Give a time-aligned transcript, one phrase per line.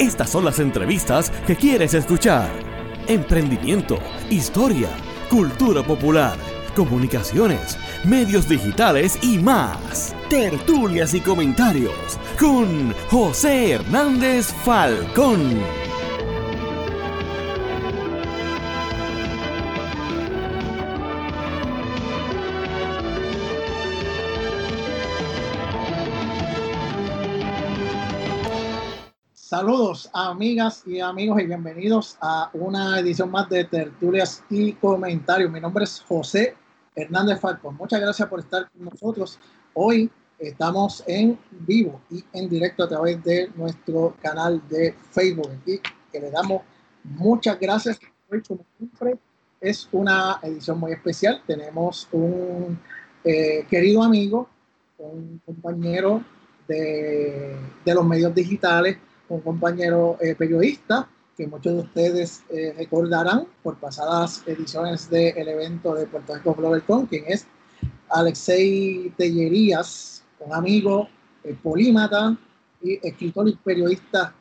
[0.00, 2.48] Estas son las entrevistas que quieres escuchar.
[3.06, 3.98] Emprendimiento,
[4.30, 4.88] historia,
[5.28, 6.38] cultura popular,
[6.74, 10.16] comunicaciones, medios digitales y más.
[10.30, 15.79] Tertulias y comentarios con José Hernández Falcón.
[29.60, 35.52] Saludos amigas y amigos y bienvenidos a una edición más de tertulias y comentarios.
[35.52, 36.56] Mi nombre es José
[36.94, 37.76] Hernández Falcón.
[37.76, 39.38] Muchas gracias por estar con nosotros.
[39.74, 45.78] Hoy estamos en vivo y en directo a través de nuestro canal de Facebook y
[46.10, 46.62] que le damos
[47.04, 48.00] muchas gracias.
[48.32, 49.18] Hoy como siempre
[49.60, 51.42] es una edición muy especial.
[51.46, 52.78] Tenemos un
[53.22, 54.48] eh, querido amigo,
[54.96, 56.24] un compañero
[56.66, 58.96] de, de los medios digitales
[59.30, 65.94] un compañero eh, periodista que muchos de ustedes eh, recordarán por pasadas ediciones del evento
[65.94, 67.46] de Puerto Rico Global Con, quien es
[68.10, 71.08] Alexei Tellerías, un amigo
[71.44, 72.36] eh, polímata
[72.82, 74.34] y escritor y periodista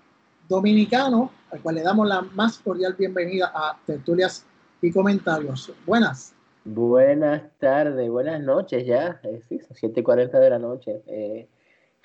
[0.50, 4.46] dominicano, al cual le damos la más cordial bienvenida a tertulias
[4.82, 5.72] y comentarios.
[5.86, 6.34] Buenas.
[6.66, 11.02] Buenas tardes, buenas noches ya, sí, son 7.40 de la noche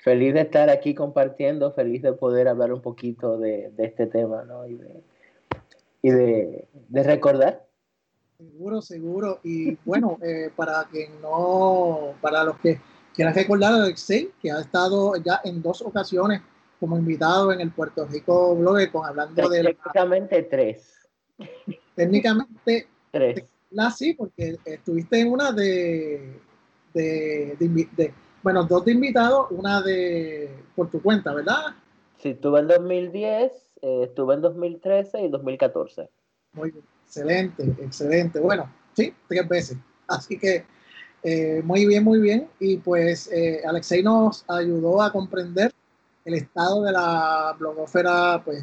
[0.05, 4.67] feliz de estar aquí compartiendo, feliz de poder hablar un poquito de, este tema, ¿no?
[4.67, 5.03] Y de,
[6.03, 6.67] y de,
[7.03, 7.65] recordar.
[8.37, 9.39] Seguro, seguro.
[9.43, 12.79] Y bueno, eh, para que no, para los que
[13.15, 16.39] quieran recordar a Alexei, que ha estado ya en dos ocasiones
[16.79, 19.63] como invitado en el Puerto Rico Blog, con hablando de...
[19.63, 20.99] Técnicamente tres.
[21.95, 23.43] Técnicamente tres.
[23.71, 26.39] La sí, porque estuviste en una de,
[26.93, 28.13] de, de
[28.45, 31.73] bueno, dos de invitados, una de por tu cuenta, ¿verdad?
[32.19, 33.51] Sí, estuve en 2010,
[33.81, 36.07] eh, estuve en 2013 y 2014.
[36.53, 38.39] Muy bien, excelente, excelente.
[38.39, 39.77] Bueno, sí, tres veces.
[40.07, 40.63] Así que
[41.23, 42.47] eh, muy bien, muy bien.
[42.59, 45.73] Y pues eh, Alexei nos ayudó a comprender
[46.23, 48.61] el estado de la blogósfera pues,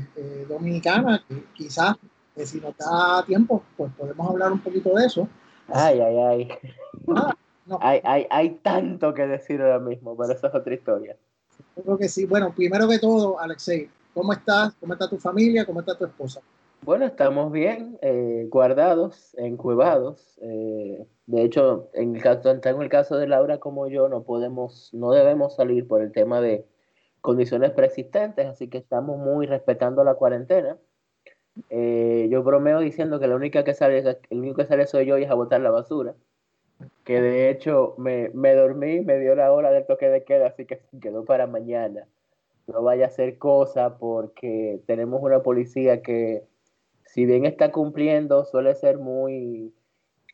[0.49, 1.97] dominicana, que quizás
[2.37, 5.29] si nos da tiempo, pues podemos hablar un poquito de eso.
[5.67, 6.49] Ay, ay, ay.
[7.81, 11.17] Hay, hay, hay tanto que decir ahora mismo, pero eso es otra historia.
[11.75, 12.27] Creo que sí.
[12.27, 14.75] Bueno, primero que todo, Alexei, ¿cómo estás?
[14.81, 15.65] ¿Cómo está tu familia?
[15.65, 16.41] ¿Cómo está tu esposa?
[16.83, 20.37] Bueno, estamos bien, eh, guardados, encuevados.
[20.43, 24.91] Eh, de hecho, en el, caso, en el caso de Laura como yo, no podemos,
[24.93, 26.67] no debemos salir por el tema de
[27.21, 30.77] condiciones preexistentes, así que estamos muy respetando la cuarentena.
[31.71, 33.99] Eh, yo bromeo diciendo que la única que sale,
[34.31, 36.17] el único que sale soy yo y es a botar la basura
[37.05, 40.67] que de hecho me, me dormí, me dio la hora del toque de queda, así
[40.67, 42.07] que quedó para mañana.
[42.67, 46.45] No vaya a ser cosa porque tenemos una policía que,
[47.05, 49.75] si bien está cumpliendo, suele ser muy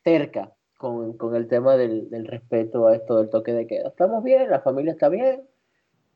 [0.04, 3.88] cerca con, con el tema del, del, respeto a esto del toque de queda.
[3.88, 5.42] Estamos bien, la familia está bien,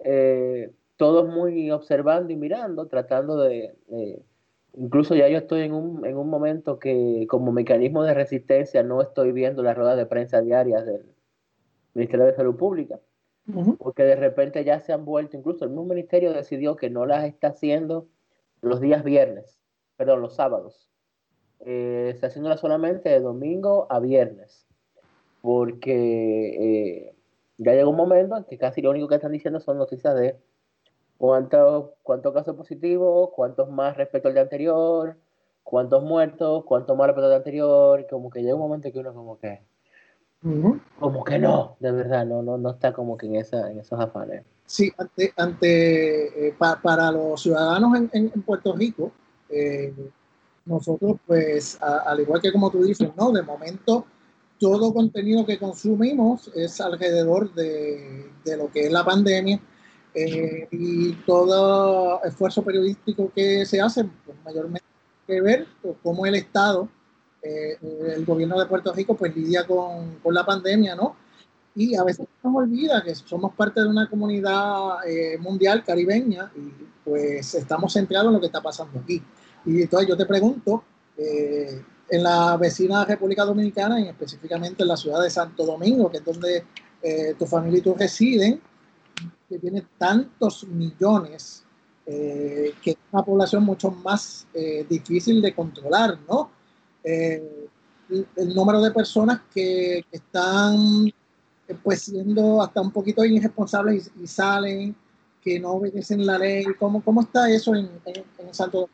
[0.00, 3.74] eh, todos muy observando y mirando, tratando de
[4.74, 9.02] Incluso ya yo estoy en un, en un momento que como mecanismo de resistencia no
[9.02, 11.14] estoy viendo las ruedas de prensa diarias del
[11.94, 12.98] Ministerio de Salud Pública,
[13.78, 17.24] porque de repente ya se han vuelto, incluso el mismo ministerio decidió que no las
[17.24, 18.08] está haciendo
[18.62, 19.60] los días viernes,
[19.96, 20.88] perdón, los sábados.
[21.60, 24.66] Eh, está haciéndolas solamente de domingo a viernes,
[25.42, 27.14] porque eh,
[27.58, 30.38] ya llegó un momento en que casi lo único que están diciendo son noticias de
[31.22, 33.30] ¿Cuántos, cuántos casos positivos?
[33.36, 35.16] ¿Cuántos más respecto al de anterior?
[35.62, 36.64] ¿Cuántos muertos?
[36.64, 38.06] ¿Cuántos más respecto al de anterior?
[38.10, 39.62] Como que llega un momento que uno como que...
[40.98, 44.00] Como que no, de verdad, no, no, no está como que en, esa, en esos
[44.00, 44.42] afanes.
[44.66, 49.12] Sí, ante, ante eh, para los ciudadanos en, en, Puerto Rico,
[49.48, 49.94] eh,
[50.64, 53.30] nosotros pues, al igual que como tú dices, ¿no?
[53.30, 54.06] De momento,
[54.58, 59.60] todo contenido que consumimos es alrededor de, de lo que es la pandemia
[60.14, 64.86] eh, y todo esfuerzo periodístico que se hace, pues mayormente
[65.26, 66.88] que ver pues, cómo el Estado,
[67.42, 67.78] eh,
[68.14, 71.16] el gobierno de Puerto Rico, pues lidia con, con, la pandemia, ¿no?
[71.74, 76.70] Y a veces nos olvida que somos parte de una comunidad eh, mundial caribeña y
[77.04, 79.22] pues estamos centrados en lo que está pasando aquí.
[79.64, 80.84] Y entonces yo te pregunto,
[81.16, 86.24] en la vecina República Dominicana, y específicamente en la ciudad de Santo Domingo, que es
[86.24, 86.64] donde
[87.38, 88.60] tu familia y tú residen,
[89.48, 91.64] que tiene tantos millones,
[92.06, 96.50] eh, que es una población mucho más eh, difícil de controlar, ¿no?
[97.04, 97.68] Eh,
[98.36, 101.10] el, número de personas que, están
[101.82, 104.94] pues siendo hasta un poquito irresponsables y, salen,
[105.40, 108.88] que no obedecen la ley, ¿cómo, cómo está eso en, en Santo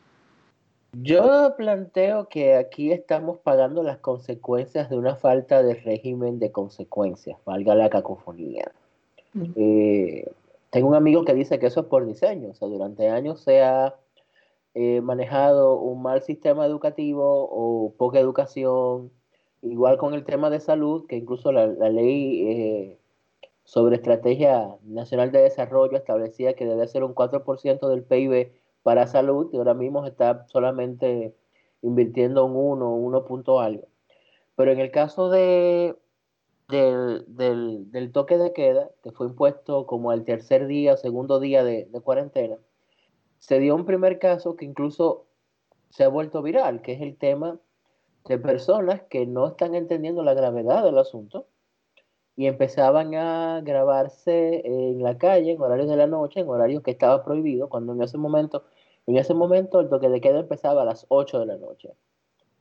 [0.93, 7.37] Yo planteo que aquí estamos pagando las consecuencias de una falta de régimen de consecuencias,
[7.45, 8.71] valga la cacofonía.
[9.55, 10.31] Eh,
[10.69, 13.61] tengo un amigo que dice que eso es por diseño, o sea, durante años se
[13.61, 13.95] ha
[14.75, 19.11] eh, manejado un mal sistema educativo o poca educación,
[19.61, 22.97] igual con el tema de salud, que incluso la, ley eh,
[23.63, 28.51] sobre Estrategia Nacional de Desarrollo establecía que debe ser un 4% del PIB
[28.83, 31.35] para salud y ahora mismo está solamente
[31.81, 33.87] invirtiendo un 1, 1 punto algo.
[34.55, 35.95] Pero en el caso de,
[36.69, 41.85] del, del, toque de queda, que fue impuesto como al tercer día, segundo día de,
[41.85, 42.57] de cuarentena,
[43.39, 45.25] se dio un primer caso que incluso
[45.89, 47.59] se ha vuelto viral, que es el tema
[48.25, 51.47] de personas que no están entendiendo la gravedad del asunto
[52.35, 56.91] y empezaban a grabarse en la calle en horarios de la noche, en horarios que
[56.91, 58.63] estaba prohibido, cuando en ese momento,
[59.07, 61.91] en ese momento el toque de queda empezaba a las 8 de la noche.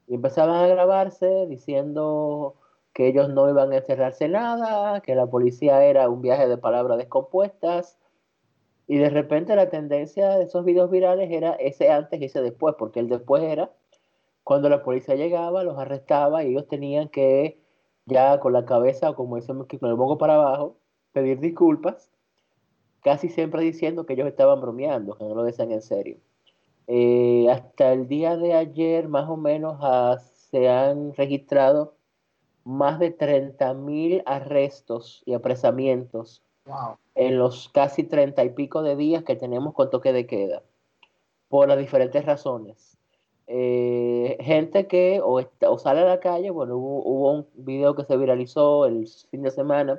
[0.07, 2.57] Y empezaban a grabarse diciendo
[2.93, 6.99] que ellos no iban a encerrarse nada, que la policía era un viaje de palabras
[6.99, 7.99] descompuestas,
[8.87, 12.75] y de repente la tendencia de esos videos virales era ese antes y ese después,
[12.79, 13.71] porque el después era
[14.49, 17.61] cuando la policía llegaba, los arrestaba y ellos tenían que
[18.07, 19.37] ya con la cabeza, o como
[19.67, 20.79] que con el moco para abajo,
[21.13, 22.11] pedir disculpas,
[23.03, 26.17] casi siempre diciendo que ellos estaban bromeando, que no lo decían en serio.
[26.87, 31.98] Eh, hasta el día de ayer, más o menos, ah, se han registrado
[32.69, 36.43] más de 30.000 arrestos y apresamientos
[37.15, 40.63] en los casi treinta y pico de días que tenemos con toque de queda,
[41.49, 42.99] por las diferentes razones.
[43.47, 45.41] Eh, gente que o,
[45.79, 49.99] sale a la calle, bueno, hubo, un video que se viralizó el fin de semana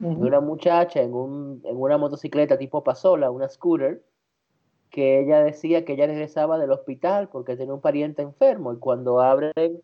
[0.00, 4.02] de una muchacha en, un, en una motocicleta tipo pasola, una scooter,
[4.90, 9.20] que ella decía que ella regresaba del hospital porque tenía un pariente enfermo y cuando
[9.20, 9.80] abren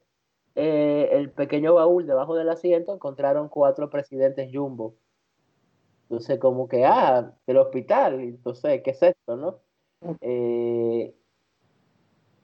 [0.59, 4.97] eh, el pequeño baúl debajo del asiento encontraron cuatro presidentes jumbo
[6.09, 9.61] entonces, como que, ah, del hospital, entonces, ¿qué es esto, no?
[10.23, 11.15] Eh,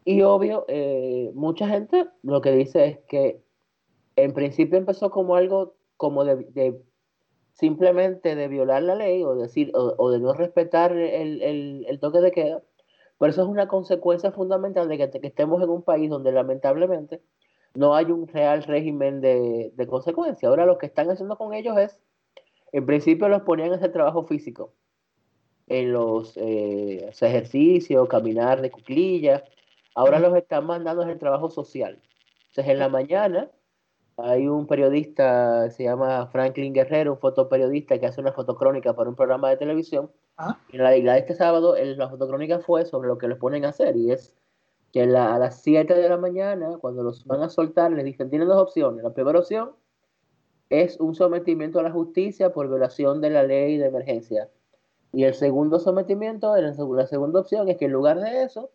[0.04, 3.42] y obvio, eh, mucha gente lo que dice es que
[4.16, 6.78] en principio empezó como algo como de,
[7.54, 12.62] simplemente de violar la ley o decir o, de no respetar el, toque de queda,
[13.18, 17.22] pero eso es una consecuencia fundamental de que, estemos en un país donde lamentablemente
[17.74, 20.48] no hay un real régimen de, de consecuencia.
[20.48, 22.00] Ahora lo que están haciendo con ellos es
[22.74, 24.72] en principio los ponían a hacer trabajo físico,
[25.68, 29.44] en los eh, ejercicios, caminar de cuclillas.
[29.94, 32.02] Ahora los están mandando a hacer trabajo social.
[32.48, 33.48] Entonces en la mañana
[34.16, 39.16] hay un periodista, se llama Franklin Guerrero, un fotoperiodista que hace una fotocrónica para un
[39.16, 40.10] programa de televisión.
[40.36, 40.58] Ah.
[40.72, 43.96] Y la, de este sábado la fotocrónica fue sobre lo que les ponen a hacer
[43.96, 44.34] y es
[44.94, 48.46] que a las 7 de la mañana, cuando los van a soltar, les dicen, tienen
[48.46, 49.02] dos opciones.
[49.02, 49.72] La primera opción
[50.70, 54.48] es un sometimiento a la justicia por violación de la ley de emergencia.
[55.12, 58.70] Y el segundo sometimiento, la segunda opción es que en lugar de eso,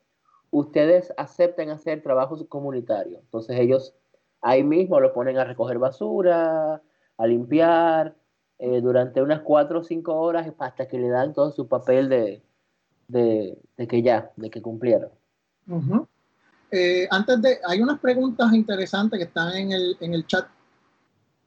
[0.51, 3.21] ustedes acepten hacer trabajos comunitarios.
[3.21, 3.95] Entonces ellos
[4.41, 6.81] ahí mismo lo ponen a recoger basura,
[7.15, 8.17] a limpiar,
[8.57, 12.43] eh, durante unas cuatro o cinco horas hasta que le dan todo su papel de,
[13.87, 15.11] que ya, de que cumplieron.
[16.71, 20.45] Eh, antes de, hay unas preguntas interesantes que están en el, en el chat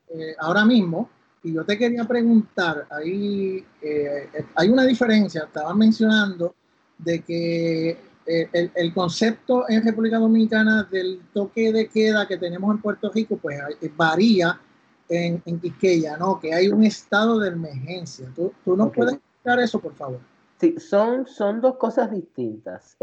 [0.09, 1.09] eh, ahora mismo,
[1.45, 6.55] y yo te quería preguntar, ahí eh, hay una diferencia, estaba mencionando
[6.99, 7.91] de que
[8.27, 13.37] eh, el, concepto en República Dominicana del toque de queda que tenemos en Puerto Rico,
[13.37, 13.59] pues
[13.97, 14.61] varía
[15.09, 16.39] en, en Quisqueya, ¿no?
[16.39, 18.29] Que hay un estado de emergencia.
[18.37, 20.21] ¿Tú, tú nos puedes explicar eso, por favor?
[20.61, 22.97] Sí, son, son dos cosas distintas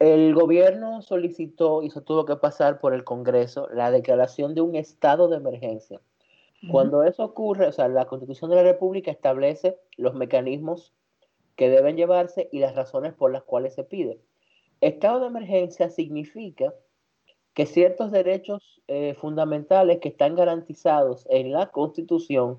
[0.00, 5.28] el gobierno solicitó, hizo tuvo que pasar por el Congreso, la declaración de un estado
[5.28, 6.00] de emergencia.
[6.70, 10.92] Cuando eso ocurre, o sea, la Constitución de la República establece los mecanismos
[11.54, 14.20] que deben llevarse y las razones por las cuales se pide.
[14.80, 16.74] Estado de emergencia significa
[17.54, 22.58] que ciertos derechos eh, fundamentales que están garantizados en la Constitución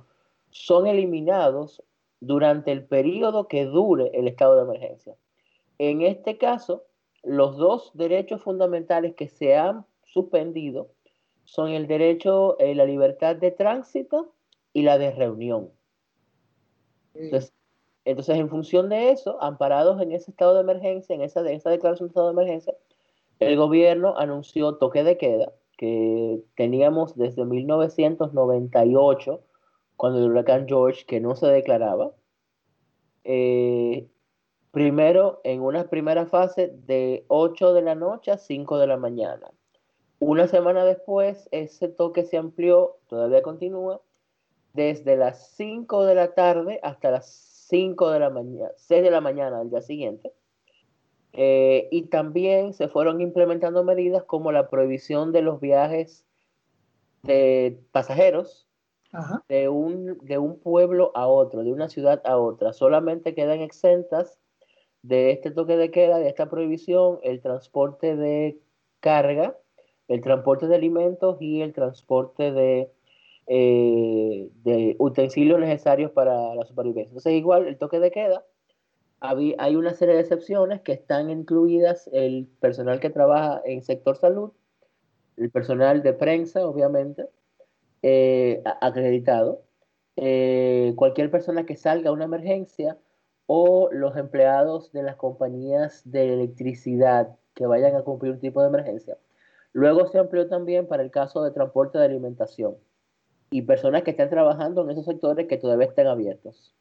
[0.51, 1.83] son eliminados
[2.21, 5.15] durante el periodo que dure el estado de emergencia.
[5.77, 6.83] En este caso,
[7.23, 10.89] los dos derechos fundamentales que se han suspendido
[11.43, 14.33] son el derecho, a eh, la libertad de tránsito
[14.73, 15.71] y la de reunión.
[17.15, 17.53] Entonces,
[18.05, 22.11] en función de eso, amparados en ese estado de emergencia, en esa, esa declaración de
[22.11, 22.73] estado de emergencia,
[23.39, 29.41] el gobierno anunció toque de queda que teníamos desde 1998,
[29.95, 32.11] cuando el huracán George, que no se declaraba.
[33.23, 34.09] Eh,
[34.79, 39.51] Primero, en una primera fase de 8 de la noche a 5 de la mañana.
[40.19, 43.99] Una semana después, ese toque se amplió, todavía continúa,
[44.71, 47.29] desde las 5 de la tarde hasta las
[47.67, 50.31] 5 de la mañana, 6 de la mañana del día siguiente.
[51.33, 56.25] Eh, y también se fueron implementando medidas como la prohibición de los viajes
[57.23, 58.65] de pasajeros
[59.49, 62.71] De, un, de un pueblo a otro, de una ciudad a otra.
[62.71, 64.39] Solamente quedan exentas
[65.01, 68.59] de este toque de queda, de esta prohibición, el transporte de
[68.99, 69.55] carga
[70.09, 72.91] el transporte de alimentos y el transporte de,
[73.47, 77.11] eh, de utensilios necesarios para la supervivencia.
[77.11, 78.43] Entonces, igual, el toque de queda,
[79.21, 84.51] hay una serie de excepciones que están incluidas el personal que trabaja en sector salud,
[85.37, 87.27] el personal de prensa, obviamente,
[88.01, 89.61] eh, acreditado,
[90.15, 92.97] eh, cualquier persona que salga a una emergencia
[93.51, 98.67] o los empleados de las compañías de electricidad que vayan a cumplir un tipo de
[98.67, 99.17] emergencia.
[99.73, 102.75] Luego se amplió también para el caso de transporte de alimentación
[103.49, 106.75] y personas que están trabajando en esos sectores que todavía están abiertos.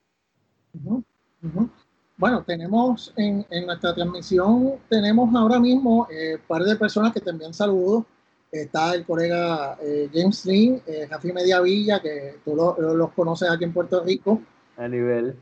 [2.19, 7.31] Bueno, tenemos en, nuestra transmisión, tenemos ahora mismo un eh, par de personas que te
[7.31, 8.05] envían saludos.
[8.53, 13.73] Está el colega eh, James Lynn, eh, Jafi Mediavilla, que tú los conoces aquí en
[13.73, 14.43] Puerto Rico.
[14.77, 15.35] A nivel.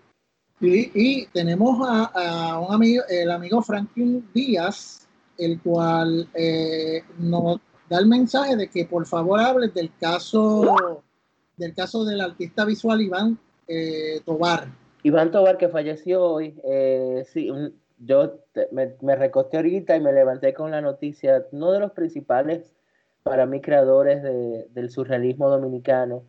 [0.60, 7.60] Y, tenemos a, un amigo, el amigo Franklin Díaz, el cual eh, nos
[7.90, 11.02] da el mensaje de que por favor hables del caso
[11.56, 14.68] del caso del artista visual Iván eh, Tobar.
[15.02, 17.50] Iván Tobar que falleció hoy, eh, sí,
[17.98, 18.40] yo
[18.72, 22.72] me, recosté ahorita y me levanté con la noticia, uno de los principales
[23.22, 26.24] para mí creadores del surrealismo dominicano,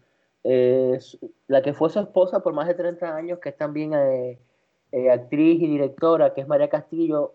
[1.47, 5.67] la que fue su esposa por más de 30 años, que es también actriz y
[5.67, 7.33] directora, que es María Castillo,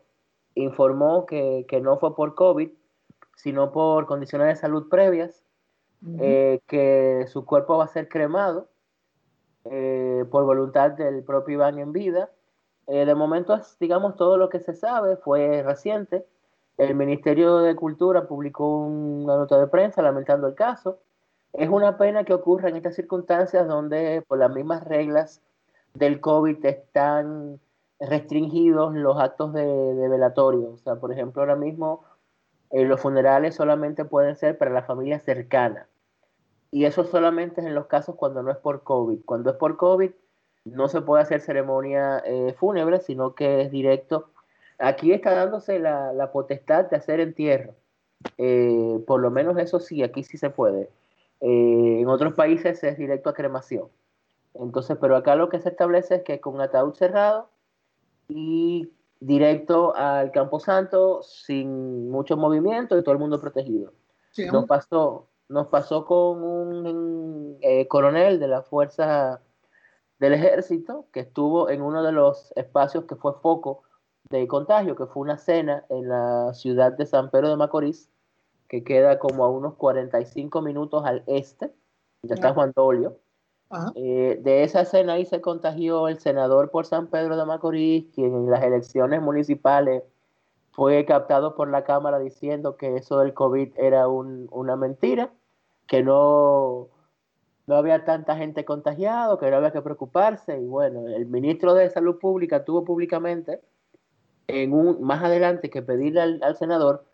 [0.54, 2.71] informó que, no fue por COVID,
[3.37, 5.45] sino por condiciones de salud previas,
[6.19, 8.69] eh, que su cuerpo va a ser cremado
[9.64, 12.31] eh, por voluntad del propio Iván en vida.
[12.88, 16.26] Eh, de momento, digamos, todo lo que se sabe fue reciente.
[16.76, 20.99] El Ministerio de Cultura publicó una nota de prensa lamentando el caso.
[21.52, 25.42] Es una pena que ocurra en estas circunstancias donde por las mismas reglas
[25.94, 27.61] del COVID están
[28.00, 30.71] restringidos los actos de, velatorio.
[30.71, 32.04] O sea, por ejemplo, ahora mismo
[32.71, 35.88] eh, los funerales solamente pueden ser para la familia cercana.
[36.71, 39.21] Y eso solamente es en los casos cuando no es por COVID.
[39.26, 40.11] Cuando es por COVID,
[40.64, 44.30] no se puede hacer ceremonia eh, fúnebre, sino que es directo.
[44.78, 47.75] Aquí está dándose la, potestad de hacer entierro.
[48.38, 50.88] Eh, por lo menos eso sí, aquí sí se puede.
[51.44, 53.88] En otros países es directo a cremación.
[54.54, 57.50] Entonces, pero acá lo que se establece es que con ataúd cerrado
[58.28, 63.92] y directo al Camposanto sin mucho movimiento y todo el mundo protegido.
[64.52, 69.40] nos, pasó, nos pasó con un eh, coronel de la Fuerza
[70.20, 73.82] del Ejército que estuvo en uno de los espacios que fue foco
[74.30, 78.12] de contagio, que fue una cena en la ciudad de San Pedro de Macorís,
[78.73, 81.71] que queda como a unos 45 minutos al este,
[82.23, 83.19] ya está Juan Dolio.
[83.95, 88.35] Eh, de esa escena ahí se contagió el senador por San Pedro de Macorís, quien
[88.35, 90.02] en las elecciones municipales
[90.71, 95.31] fue captado por la Cámara diciendo que eso del COVID era una mentira,
[95.87, 96.88] que no,
[97.67, 100.59] no había tanta gente contagiada, que no había que preocuparse.
[100.59, 103.61] Y bueno, el ministro de Salud Pública tuvo públicamente
[104.47, 107.12] en un, más adelante que pedirle al, al senador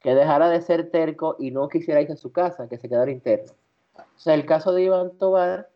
[0.00, 3.10] que dejara de ser terco y no quisiera irse a su casa, que se quedara
[3.10, 3.52] interno.
[3.96, 5.68] O sea, el caso de Iván Tobar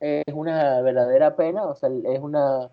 [0.00, 2.70] es una verdadera pena, o sea, es una,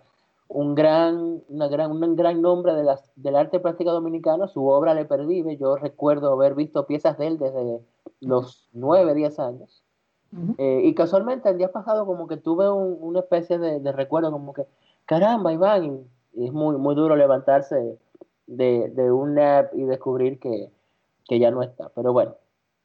[0.48, 4.94] un, gran, una gran, un gran nombre de las, del arte plástico dominicano, su obra
[4.94, 7.80] le pervive, yo recuerdo haber visto piezas de él desde
[8.20, 9.82] los nueve, diez años,
[10.58, 14.66] eh, y casualmente el día pasado como que tuve una especie de, recuerdo, como que,
[15.06, 17.98] caramba, Iván, y es muy, muy duro levantarse
[18.48, 20.72] de, de un nap y descubrir que,
[21.28, 22.36] que ya no está, pero bueno,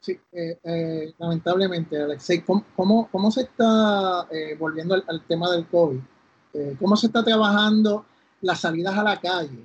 [0.00, 2.64] Sí, eh, eh, lamentablemente, Alexei, ¿cómo,
[3.12, 6.00] cómo, se está, eh, volviendo al, tema del COVID,
[6.78, 8.06] cómo se está trabajando
[8.40, 9.62] las salidas a la calle?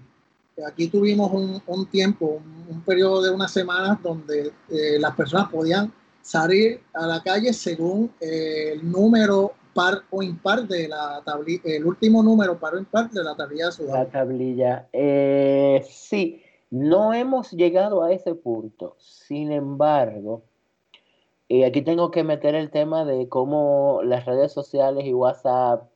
[0.67, 4.51] Aquí tuvimos un, un tiempo, un, periodo de unas semanas donde
[4.99, 11.21] las personas podían salir a la calle según el número par o impar de la
[11.25, 14.87] tablilla, el último número par o impar de la tablilla de La tablilla,
[15.83, 16.41] sí.
[16.71, 18.95] No hemos llegado a ese punto.
[18.97, 20.43] Sin embargo,
[21.47, 25.89] y aquí tengo que meter el tema de cómo las redes sociales y WhatsApp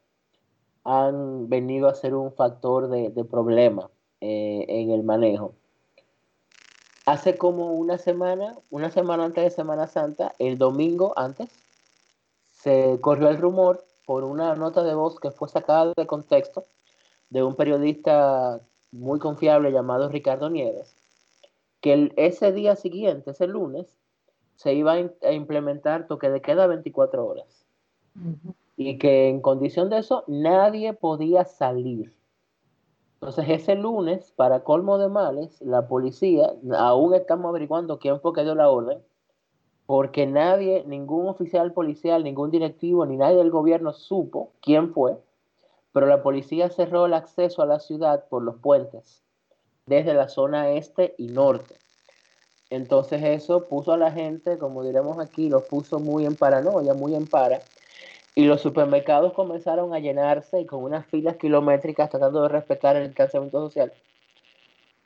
[0.83, 3.89] han venido a ser un factor de, problema
[4.21, 5.53] eh, en el manejo.
[7.05, 11.49] Hace como una semana, una semana antes de Semana Santa, el domingo antes,
[12.59, 16.65] se corrió el rumor por una nota de voz que fue sacada de contexto
[17.29, 18.59] de un periodista
[18.91, 20.95] muy confiable llamado Ricardo Nieves,
[21.79, 23.97] que ese día siguiente, ese lunes,
[24.55, 27.65] se iba a, implementar toque de queda 24 horas.
[28.75, 32.13] Y que en condición de eso nadie podía salir.
[33.13, 38.43] Entonces ese lunes, para colmo de males, la policía, aún estamos averiguando quién fue que
[38.43, 39.01] dio la orden,
[39.89, 45.17] porque nadie, ningún oficial policial, ningún directivo, ni nadie del gobierno supo quién fue,
[45.91, 49.23] pero la policía cerró el acceso a la ciudad por los puentes,
[49.87, 51.73] desde la zona este y norte.
[52.69, 57.15] Entonces eso puso a la gente, como diremos aquí, lo puso muy en paranoia, muy
[57.15, 57.59] en para,
[58.35, 63.07] y los supermercados comenzaron a llenarse y con unas filas kilométricas tratando de respetar el
[63.07, 63.91] distanciamiento social.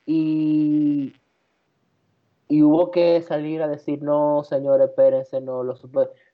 [0.06, 1.13] Y
[2.53, 5.83] y hubo que salir a decir, no, señores, espérense, no, los,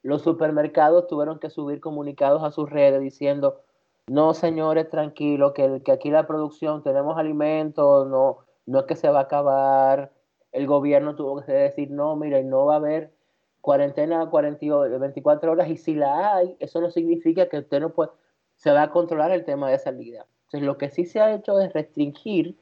[0.02, 3.62] los supermercados tuvieron que subir comunicados a sus redes diciendo,
[4.06, 9.08] no, señores, tranquilo, que, que aquí la producción, tenemos alimentos, no, no es que se
[9.08, 10.12] va a acabar.
[10.52, 13.14] El gobierno tuvo que decir, no, miren, no va a haber
[13.62, 18.10] cuarentena 48, 24 horas y si la hay, eso no significa que usted no puede,
[18.56, 20.26] se va a controlar el tema de salida.
[20.48, 22.58] Entonces, lo que sí se ha hecho es restringir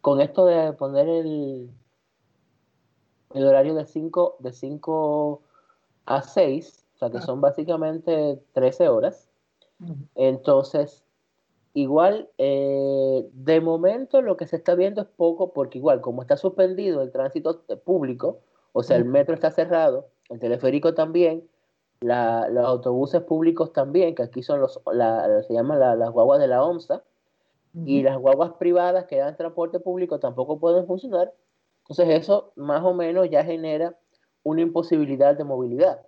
[0.00, 1.68] con esto de poner el,
[3.34, 5.42] el horario de 5 de 5
[6.06, 9.28] a 6, o sea que son básicamente 13 horas.
[10.14, 11.04] Entonces,
[11.74, 16.36] igual, eh, de momento lo que se está viendo es poco, porque igual, como está
[16.36, 18.38] suspendido el tránsito público,
[18.72, 21.46] o sea, el metro está cerrado, el teleférico también,
[22.00, 24.80] los autobuses públicos también, que aquí son los,
[25.46, 27.02] se llaman las guaguas de la OMSA,
[27.84, 31.34] y las guaguas privadas que dan transporte público tampoco pueden funcionar,
[31.88, 33.96] entonces eso más o menos ya genera
[34.42, 36.06] una imposibilidad de movilidad.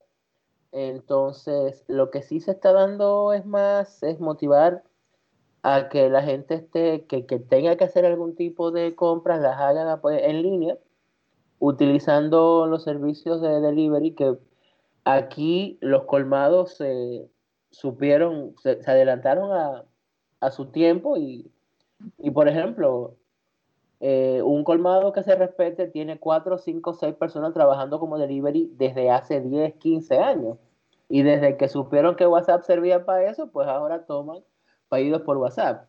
[0.73, 4.83] Entonces, lo que sí se está dando es más, es motivar
[5.63, 10.01] a que la gente esté, que, tenga que hacer algún tipo de compras, las hagan
[10.01, 10.79] pues, en línea,
[11.59, 14.37] utilizando los servicios de delivery, que
[15.05, 17.29] aquí los colmados se
[17.71, 19.85] supieron, se, adelantaron a,
[20.41, 21.51] a, su tiempo y,
[22.19, 23.17] y, por ejemplo,
[24.01, 29.11] eh, un colmado que se respete tiene 4, 5, 6 personas trabajando como delivery desde
[29.11, 30.59] hace 10, 15 años.
[31.09, 34.45] Y desde que supieron que WhatsApp servía para eso, pues ahora toman
[34.89, 35.89] pedidos por WhatsApp.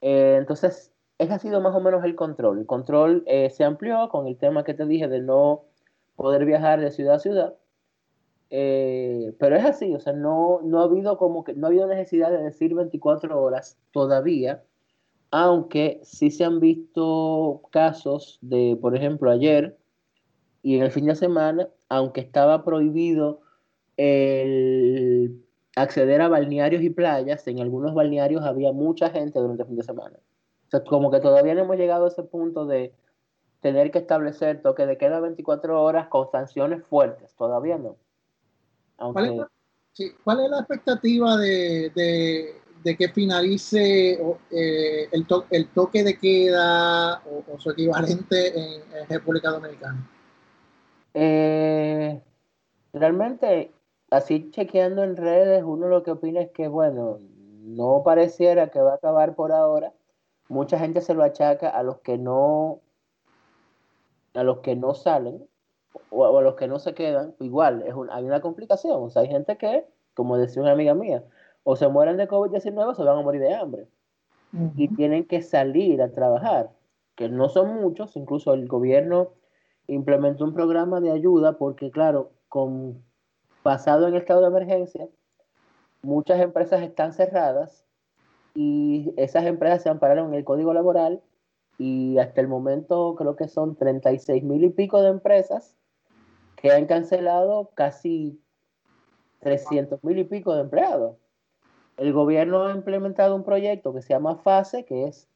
[0.00, 2.60] Eh, entonces, ese ha sido más o menos el control.
[2.60, 5.64] El control eh, se amplió con el tema que te dije de no
[6.16, 7.54] poder viajar de ciudad a ciudad.
[8.50, 12.30] pero es así, o sea, no, no ha habido como que no ha habido necesidad
[12.30, 14.62] de decir 24 horas todavía
[15.30, 19.78] aunque sí se han visto casos de, por ejemplo, ayer
[20.62, 23.40] y en el fin de semana, aunque estaba prohibido
[23.96, 25.42] el
[25.76, 29.84] acceder a balnearios y playas, en algunos balnearios había mucha gente durante el fin de
[29.84, 30.16] semana.
[30.66, 32.92] O sea, como que todavía no hemos llegado a ese punto de
[33.60, 37.96] tener que establecer toque de queda 24 horas con sanciones fuertes, todavía no.
[38.96, 39.44] ¿Cuál,
[40.40, 44.12] es la, expectativa de, de que finalice
[44.50, 50.08] eh, el, el, toque de queda o, su equivalente en, República Dominicana?
[51.14, 52.20] Eh,
[52.92, 53.72] realmente,
[54.10, 57.18] así chequeando en redes, uno lo que opina es que, bueno,
[57.60, 59.92] no pareciera que va a acabar por ahora.
[60.48, 62.80] Mucha gente se lo achaca a los que no
[64.34, 65.44] a los que no salen
[66.10, 69.02] o a los que no se quedan, igual, es hay una complicación.
[69.02, 71.24] O sea, hay gente que, como decía una amiga mía,
[71.62, 73.86] o se mueren de COVID-19 o se van a morir de hambre.
[74.76, 76.72] Y tienen que salir a trabajar,
[77.14, 79.30] que no son muchos, incluso el gobierno
[79.86, 83.00] implementó un programa de ayuda porque, claro, con
[83.62, 85.08] pasado en estado de emergencia,
[86.02, 87.84] muchas empresas están cerradas
[88.54, 91.22] y esas empresas se ampararon en el código laboral
[91.78, 95.76] y hasta el momento creo que son 36 mil y pico de empresas
[96.56, 98.40] que han cancelado casi
[99.40, 101.16] 300 mil y pico de empleados
[102.00, 105.28] el gobierno ha implementado un proyecto que se llama FASE, que es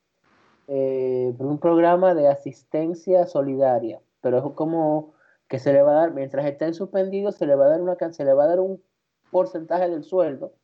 [0.66, 5.12] eh, un programa de asistencia solidaria, pero es como
[5.46, 7.96] que se le va a dar, mientras estén suspendidos, se le va a dar una
[8.10, 8.82] se le va a dar un
[9.30, 10.54] porcentaje del sueldo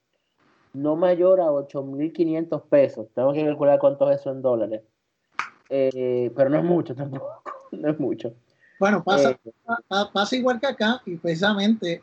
[0.72, 3.08] no mayor a 8.500 pesos.
[3.12, 4.82] Tengo que calcular cuánto es eso en dólares.
[5.68, 8.32] Eh, pero no es mucho tampoco, no es mucho.
[8.78, 9.52] Bueno, pasa, eh,
[10.14, 12.02] pasa igual que acá y precisamente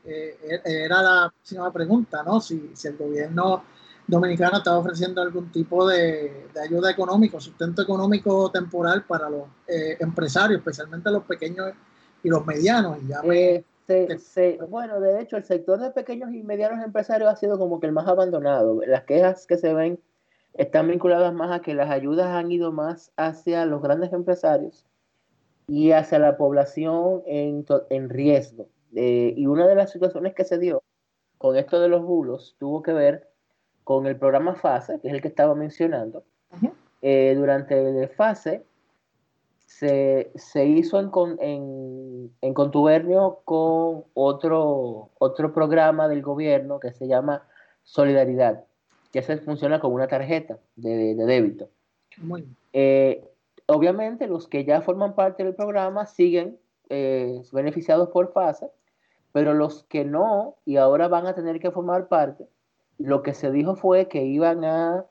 [0.64, 2.40] era la próxima pregunta, ¿no?
[2.40, 3.64] Si, si el gobierno
[4.08, 10.60] Dominicana está ofreciendo algún tipo de, ayuda económica, sustento económico temporal para los eh, empresarios,
[10.60, 11.74] especialmente los pequeños
[12.24, 12.98] y los medianos.
[13.04, 13.66] Y ya eh,
[14.70, 17.94] bueno, de hecho, el sector de pequeños y medianos empresarios ha sido como que el
[17.94, 18.82] más abandonado.
[18.86, 20.00] Las quejas que se ven
[20.54, 24.86] están vinculadas más a que las ayudas han ido más hacia los grandes empresarios
[25.68, 28.68] y hacia la población en, en riesgo.
[28.96, 30.82] Eh, y una de las situaciones que se dio
[31.38, 33.30] con esto de los bulos tuvo que ver
[33.88, 36.26] con el programa FASE, que es el que estaba mencionando.
[37.02, 38.66] Eh, durante el FASE
[39.66, 40.30] se,
[40.66, 47.48] hizo en, en, contubernio con otro, otro programa del gobierno que se llama
[47.84, 48.66] Solidaridad,
[49.14, 51.70] que se funciona como una tarjeta de, débito.
[52.74, 53.24] Eh,
[53.68, 58.70] obviamente los que ya forman parte del programa siguen eh, beneficiados por FASE,
[59.32, 62.50] pero los que no y ahora van a tener que formar parte,
[62.98, 65.06] lo que se dijo fue que iban a,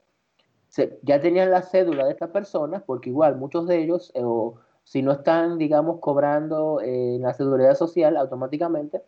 [1.02, 5.02] ya tenían la cédula de estas personas, porque igual muchos de ellos, eh, o si
[5.02, 9.02] no están, digamos, cobrando en la seguridad social automáticamente,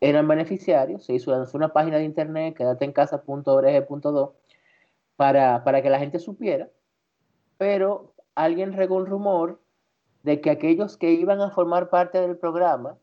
[0.00, 4.34] eran beneficiarios, se hizo una página de internet, quédate en casa.org.do,
[5.16, 6.70] para, para que la gente supiera,
[7.58, 9.60] pero alguien regó un rumor
[10.22, 12.96] de que aquellos que iban a formar parte del programa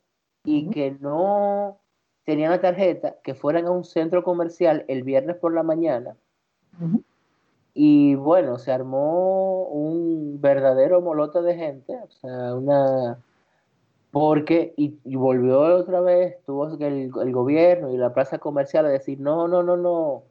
[0.44, 1.80] y que no
[2.28, 6.18] tenían la tarjeta, que fueran a un centro comercial el viernes por la mañana.
[7.74, 13.24] Y bueno, se armó un verdadero molote de gente, o sea, una...
[14.12, 19.22] Porque, y, volvió otra vez, tuvo el, el gobierno y la plaza comercial a decir,
[19.22, 20.24] no, no, no, no,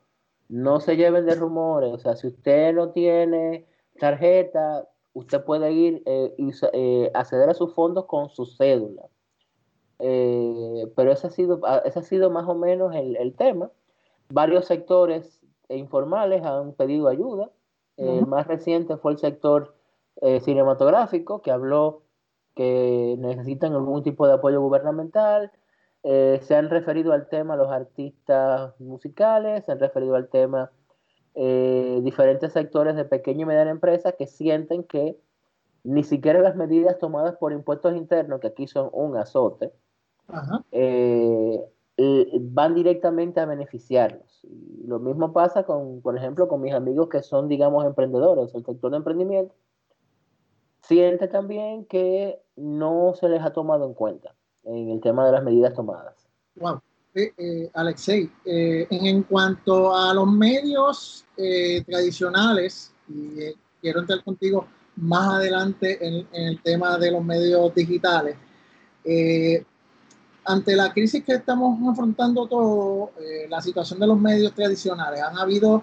[0.51, 3.65] no se lleven de rumores, o sea, si usted no tiene
[3.99, 9.05] tarjeta, usted puede ir eh, y eh, acceder a sus fondos con su cédula.
[9.99, 13.71] Eh, pero ese ha, sido, ah, ese ha sido más o menos el, tema.
[14.29, 17.51] Varios sectores informales han pedido ayuda.
[17.97, 19.75] El más reciente fue el sector
[20.21, 22.03] eh, cinematográfico, que habló
[22.55, 25.51] que necesitan algún tipo de apoyo gubernamental.
[26.03, 30.71] Eh, se han referido al tema los artistas musicales, se han referido al tema
[31.35, 35.19] diferentes sectores de pequeña y mediana empresa que sienten que
[35.87, 39.73] ni siquiera las medidas tomadas por impuestos internos, que aquí son un azote,
[40.73, 44.47] eh, van directamente a beneficiarlos.
[44.87, 48.91] lo mismo pasa con, por ejemplo, con mis amigos que son, digamos, emprendedores, el sector
[48.91, 49.55] de emprendimiento.
[50.83, 54.35] Siente también que no se les ha tomado en cuenta
[54.65, 56.29] en el tema de las medidas tomadas.
[56.57, 56.81] Wow.
[57.15, 61.25] Eh, eh, Alexei, en, cuanto a los medios
[61.87, 68.37] tradicionales, y quiero entrar contigo más adelante en, en, el tema de los medios digitales,
[70.47, 75.37] ante la crisis que estamos afrontando todos, eh, la situación de los medios tradicionales, han
[75.37, 75.83] habido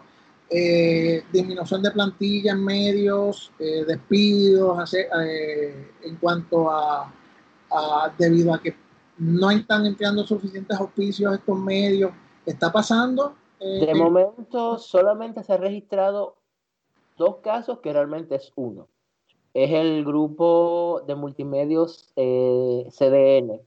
[0.50, 7.14] eh, disminución de plantilla en medios, eh, despidos, en cuanto a,
[8.18, 8.76] debido a que
[9.18, 12.12] no están empleando suficientes auspicios estos medios.
[12.46, 13.36] ¿Está pasando?
[13.60, 16.36] de momento solamente se ha registrado
[17.18, 18.90] dos casos que realmente es uno.
[19.54, 23.62] Es el grupo de multimedios CDN,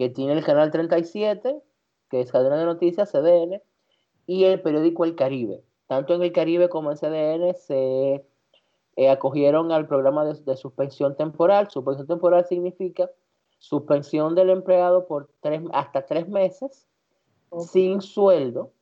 [0.00, 1.60] que tiene el canal 37,
[2.08, 3.60] que es cadena de noticias CDN,
[4.26, 5.62] y el periódico El Caribe.
[5.88, 8.24] Tanto en el Caribe como en CDN se
[8.96, 11.68] eh, acogieron al programa de, suspensión temporal.
[11.70, 13.10] Suspensión temporal significa
[13.58, 16.88] suspensión del empleado por tres, hasta tres meses
[17.58, 18.72] sin sueldo,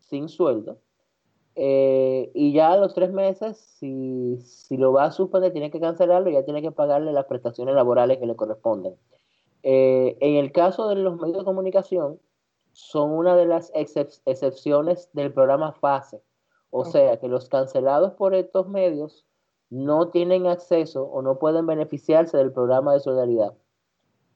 [0.00, 0.76] sin sueldo.
[1.54, 5.80] Eh, y ya a los tres meses, si, si, lo va a suspender, tiene que
[5.80, 8.94] cancelarlo y ya tiene que pagarle las prestaciones laborales que le corresponden.
[9.62, 12.20] Eh, en el caso de los medios de comunicación,
[12.72, 16.22] son una de las excepciones del programa FASE.
[16.70, 19.26] O sea, que los cancelados por estos medios
[19.70, 23.54] no tienen acceso o no pueden beneficiarse del programa de solidaridad.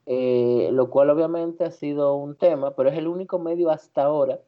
[0.05, 4.39] Eh, lo cual obviamente ha sido un tema, pero es el único medio hasta ahora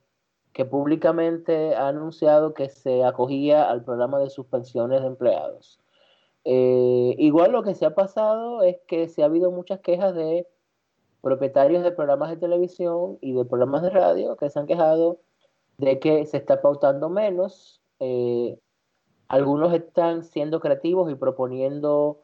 [0.53, 5.79] que públicamente ha anunciado que se acogía al programa de suspensiones de empleados.
[6.45, 10.47] Eh, igual lo que se ha pasado es que se ha habido muchas quejas de
[11.27, 15.19] propietarios de programas de televisión y de programas de radio que se han quejado
[15.77, 17.81] de que se está pautando menos.
[17.99, 18.57] Eh,
[19.27, 22.21] algunos están siendo creativos y proponiendo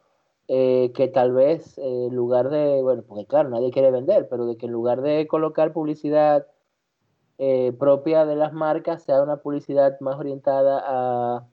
[0.48, 4.46] eh, que tal vez eh, en lugar de, bueno, porque claro, nadie quiere vender, pero
[4.46, 6.48] de que en lugar de colocar publicidad
[7.78, 11.46] propia de las marcas, sea una publicidad más orientada a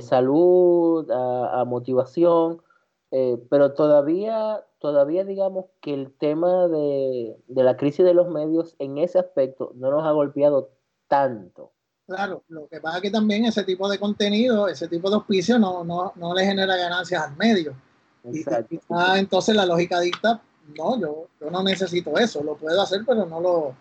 [0.00, 2.62] salud, a, a motivación,
[3.10, 9.18] pero todavía todavía digamos que el tema de, la crisis de los medios en ese
[9.18, 10.70] aspecto no nos ha golpeado
[11.08, 11.72] tanto.
[12.06, 15.58] Claro, lo que pasa es que también ese tipo de contenido, ese tipo de auspicio
[15.58, 17.74] no, no, no le genera ganancias al medio.
[18.22, 18.76] Exacto.
[19.16, 20.40] entonces la lógica dicta,
[20.76, 23.74] no, yo, yo no necesito eso, lo puedo hacer, pero no lo,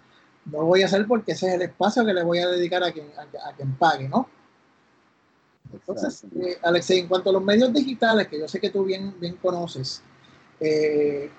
[0.45, 2.83] no lo voy a hacer porque ese es el espacio que le voy a dedicar
[2.83, 4.27] a quien, a, quien pague, ¿no?
[5.73, 9.13] Entonces, eh, Alexei, en cuanto a los medios digitales, que yo sé que tú bien,
[9.19, 10.01] bien conoces,
[10.59, 11.29] eh,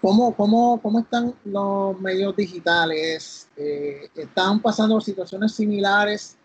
[0.00, 3.48] ¿cómo, cómo, cómo, están los medios digitales?
[3.56, 6.36] Eh, ¿Están pasando situaciones similares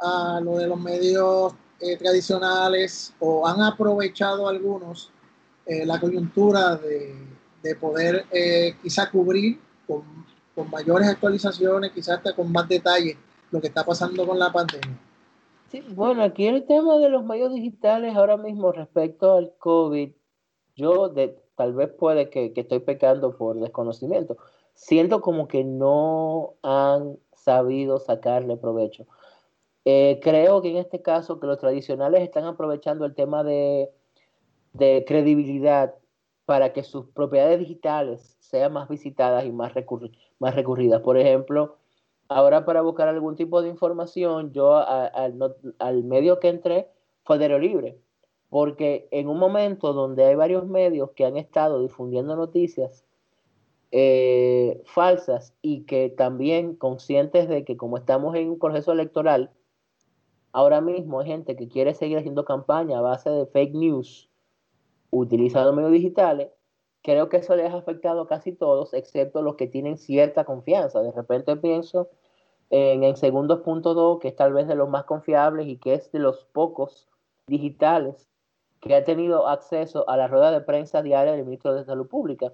[0.00, 1.54] a lo de los medios
[1.98, 5.10] tradicionales o han aprovechado algunos
[5.66, 7.14] la coyuntura de,
[7.62, 8.24] de poder
[8.82, 10.02] quizá cubrir con
[10.56, 13.16] con mayores actualizaciones, quizás hasta con más detalle,
[13.50, 14.98] lo que está pasando con la pandemia.
[15.70, 20.12] Sí, bueno, aquí el tema de los medios digitales ahora mismo respecto al COVID,
[20.76, 21.12] yo
[21.56, 24.36] tal vez puede que, estoy pecando por desconocimiento,
[24.74, 29.06] siento como que no han sabido sacarle provecho.
[29.84, 33.90] Eh, creo que en este caso que los tradicionales están aprovechando el tema de,
[34.72, 35.94] de credibilidad
[36.44, 41.00] para que sus propiedades digitales sean más visitadas y más recurridas.
[41.02, 41.76] Por ejemplo,
[42.28, 46.90] ahora para buscar algún tipo de información, yo al medio que entré
[47.24, 47.98] fue Diario Libre,
[48.48, 53.04] porque en un momento donde hay varios medios que han estado difundiendo noticias
[53.92, 59.50] eh, falsas y que también conscientes de que como estamos en un proceso electoral,
[60.52, 64.28] ahora mismo hay gente que quiere seguir haciendo campaña a base de fake news
[65.10, 66.50] utilizando medios digitales,
[67.06, 71.00] creo que eso les ha afectado a casi todos, excepto los que tienen cierta confianza.
[71.02, 72.08] De repente pienso
[72.70, 76.18] en, en Segundos.do, que es tal vez de los más confiables y que es de
[76.18, 77.08] los pocos
[77.46, 78.28] digitales
[78.80, 82.52] que ha tenido acceso a la rueda de prensa diaria del ministro de Salud Pública,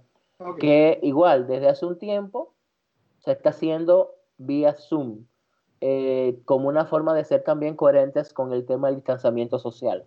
[0.61, 2.53] que igual desde hace un tiempo
[3.21, 5.25] se está haciendo vía Zoom,
[5.81, 10.05] eh, como una forma de ser también coherentes con el tema del distanciamiento social.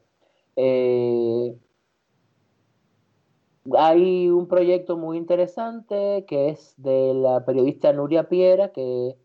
[0.56, 1.58] Eh,
[3.73, 9.15] hay un proyecto muy interesante que es de la periodista Nuria Piera, que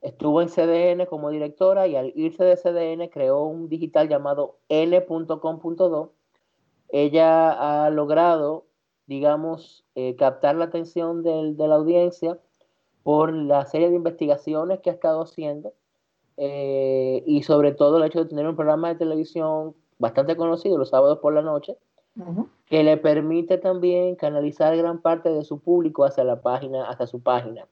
[0.00, 6.12] estuvo en CDN como directora y al irse de CDN creó un digital llamado n.com.do.
[6.88, 8.66] Ella ha logrado,
[9.06, 12.38] digamos, eh, captar la atención de la audiencia
[13.02, 15.74] por la serie de investigaciones que ha estado haciendo
[16.36, 20.90] eh, y sobre todo el hecho de tener un programa de televisión bastante conocido los
[20.90, 21.76] sábados por la noche,
[22.66, 27.22] que le permite también canalizar gran parte de su público hacia la página, hacia su
[27.22, 27.66] página,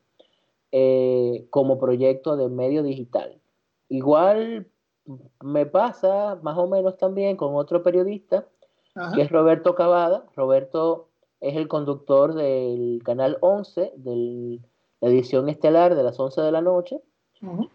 [0.73, 3.41] eh, como proyecto de medio digital.
[3.89, 4.67] Igual
[5.43, 8.47] me pasa más o menos también con otro periodista,
[9.15, 10.27] que es Roberto Cavada.
[10.37, 11.09] Roberto
[11.41, 14.61] es el conductor del canal 11, de
[15.01, 17.01] la edición estelar de las 11 de la noche.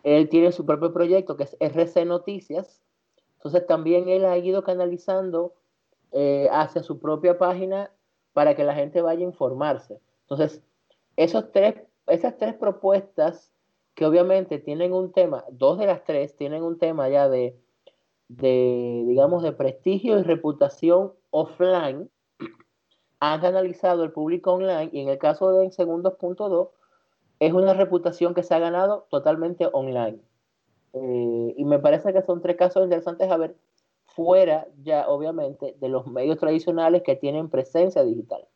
[0.03, 2.81] Él tiene su propio proyecto que es RC Noticias.
[3.35, 5.53] Entonces también él ha ido canalizando
[6.11, 7.91] eh, hacia su propia página
[8.33, 9.99] para que la gente vaya a informarse.
[10.21, 10.63] Entonces,
[11.15, 11.75] esos tres,
[12.07, 13.51] esas tres propuestas
[13.95, 17.57] que obviamente tienen un tema, dos de las tres tienen un tema ya de,
[18.27, 22.09] de digamos, de prestigio y reputación offline,
[23.19, 26.69] han analizado el público online y en el caso de Segundos.2
[27.39, 30.19] es una reputación que se ha ganado totalmente online.
[30.93, 33.55] Eh, y me parece que son tres casos interesantes a ver
[34.17, 38.47] fuera ya obviamente de los medios tradicionales que tienen presencia digital.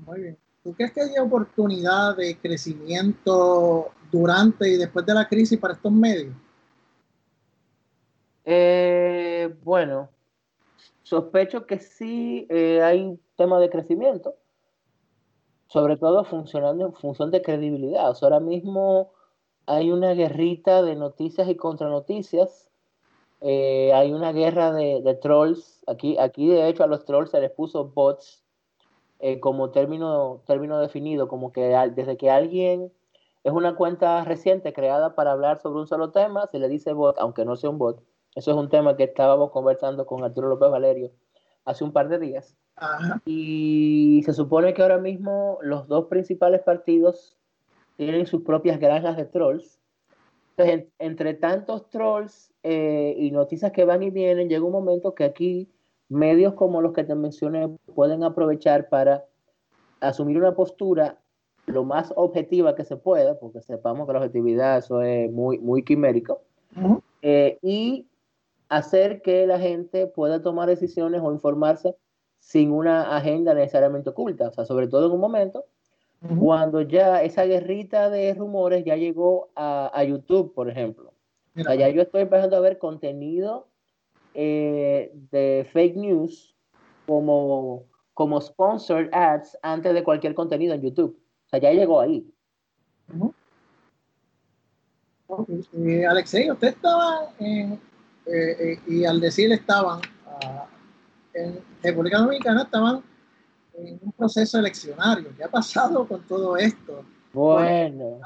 [0.00, 0.38] Muy bien.
[0.62, 5.90] ¿Tú crees que hay oportunidad de crecimiento durante y después de la crisis para estos
[5.90, 6.34] medios?
[8.44, 10.10] Eh, bueno,
[11.02, 14.36] sospecho que sí eh, hay un tema de crecimiento,
[15.68, 18.10] sobre todo funcionando en función de credibilidad.
[18.10, 19.12] O sea, ahora mismo
[19.64, 22.70] hay una guerrita de noticias y contranoticias
[23.40, 25.82] eh, hay una guerra de, trolls.
[25.86, 28.42] Aquí, aquí, de hecho, a los trolls se les puso bots
[29.20, 32.92] eh, como término, término definido, como que desde que alguien
[33.44, 37.16] es una cuenta reciente creada para hablar sobre un solo tema, se le dice bot,
[37.18, 38.02] aunque no sea un bot.
[38.34, 41.12] Eso es un tema que estábamos conversando con Arturo López Valerio
[41.64, 42.56] hace un par de días.
[43.24, 47.36] Y se supone que ahora mismo los dos principales partidos
[47.96, 49.80] tienen sus propias granjas de trolls
[50.56, 55.24] entonces, entre tantos trolls eh, y noticias que van y vienen, llega un momento que
[55.24, 55.68] aquí
[56.08, 59.24] medios como los que te mencioné pueden aprovechar para
[60.00, 61.18] asumir una postura
[61.66, 65.82] lo más objetiva que se pueda, porque sepamos que la objetividad eso es muy, muy
[65.82, 66.40] quimérico,
[67.22, 68.06] eh, y
[68.68, 71.96] hacer que la gente pueda tomar decisiones o informarse
[72.38, 75.64] sin una agenda necesariamente oculta, o sea, sobre todo en un momento
[76.38, 81.12] cuando ya esa guerrita de rumores ya llegó a, YouTube, por ejemplo.
[81.54, 83.68] ya yo estoy empezando a ver contenido
[84.34, 86.54] eh, de fake news
[87.06, 91.18] como, como sponsored ads antes de cualquier contenido en YouTube.
[91.46, 92.26] O sea, ya llegó ahí.
[95.78, 97.80] Eh, Alexei, usted estaba en,
[98.26, 100.66] eh, y al decir estaban ah,
[101.34, 103.02] en República Dominicana, estaban
[103.78, 105.30] en un proceso eleccionario.
[105.36, 107.04] ¿Qué ha pasado con todo esto?
[107.32, 108.20] Bueno.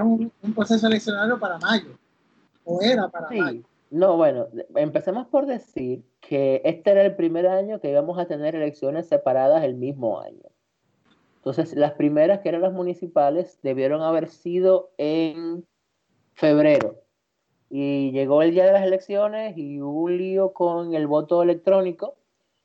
[0.00, 1.98] Un, un, proceso eleccionario para mayo,
[2.64, 3.62] o era para mayo.
[3.90, 8.56] No, bueno, empecemos por decir que este era el primer año que íbamos a tener
[8.56, 10.50] elecciones separadas el mismo año.
[11.36, 15.66] Entonces, las primeras, que eran las municipales, debieron haber sido en
[16.32, 17.02] febrero.
[17.68, 22.16] Y llegó el día de las elecciones y hubo un lío con el voto electrónico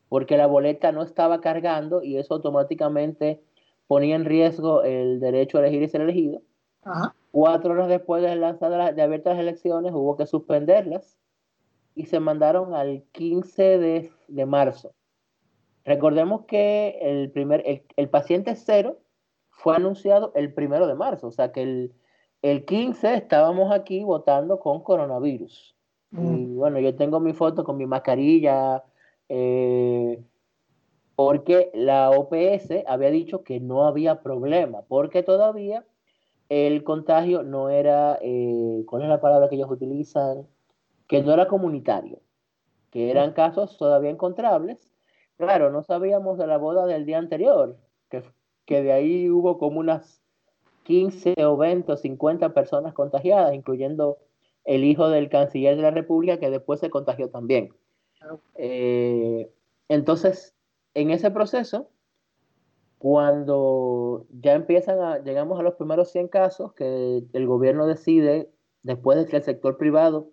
[0.09, 3.41] porque la boleta no estaba cargando y eso automáticamente
[3.87, 6.41] ponía en riesgo el derecho a elegir y ser elegido.
[7.31, 11.17] Cuatro horas después de lanzar de abiertas las elecciones hubo que suspenderlas
[11.95, 14.93] y se mandaron al 15 de, de marzo.
[15.85, 17.63] Recordemos que el, primer,
[17.95, 18.99] el, paciente cero
[19.49, 21.93] fue anunciado el primero de marzo, o sea que el,
[22.41, 25.75] el 15 estábamos aquí votando con coronavirus.
[26.11, 26.57] Y mm.
[26.57, 28.83] bueno, yo tengo mi foto con mi mascarilla,
[29.29, 30.23] eh,
[31.15, 35.85] porque la OPS había dicho que no había problema, porque todavía
[36.49, 40.47] el contagio no era, eh, ¿cuál es la palabra que ellos utilizan?
[41.07, 42.19] Que no era comunitario,
[42.91, 44.93] que eran casos todavía encontrables.
[45.37, 47.77] Claro, no sabíamos de la boda del día anterior,
[48.09, 48.23] que,
[48.65, 50.21] que de ahí hubo como unas
[50.83, 54.17] 15 o 20 o 50 personas contagiadas, incluyendo
[54.65, 57.73] el hijo del canciller de la República, que después se contagió también.
[58.55, 59.51] Eh,
[59.87, 60.55] entonces,
[60.93, 61.89] en ese proceso,
[62.97, 68.51] cuando ya empiezan a, llegamos a los primeros 100 casos que el gobierno decide,
[68.83, 70.31] después de que el sector privado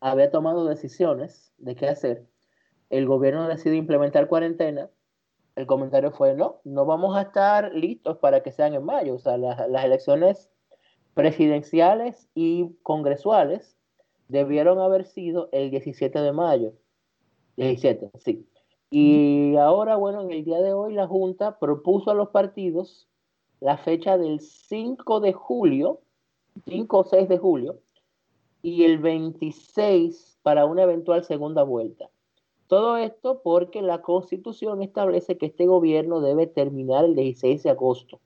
[0.00, 2.26] había tomado decisiones de qué hacer,
[2.90, 4.90] el gobierno decide implementar cuarentena,
[5.56, 9.18] el comentario fue, no, no vamos a estar listos para que sean en mayo, o
[9.18, 10.50] sea, las, elecciones
[11.14, 13.76] presidenciales y congresuales
[14.28, 16.72] debieron haber sido el 17 de mayo.
[17.60, 18.46] 17, sí.
[18.90, 23.08] Y ahora, bueno, en el día de hoy la Junta propuso a los partidos
[23.60, 26.00] la fecha del 5 de julio,
[26.66, 27.78] 5 o 6 de julio,
[28.62, 32.10] y el 26 para una eventual segunda vuelta.
[32.66, 38.20] Todo esto porque la Constitución establece que este gobierno debe terminar el 16 de agosto,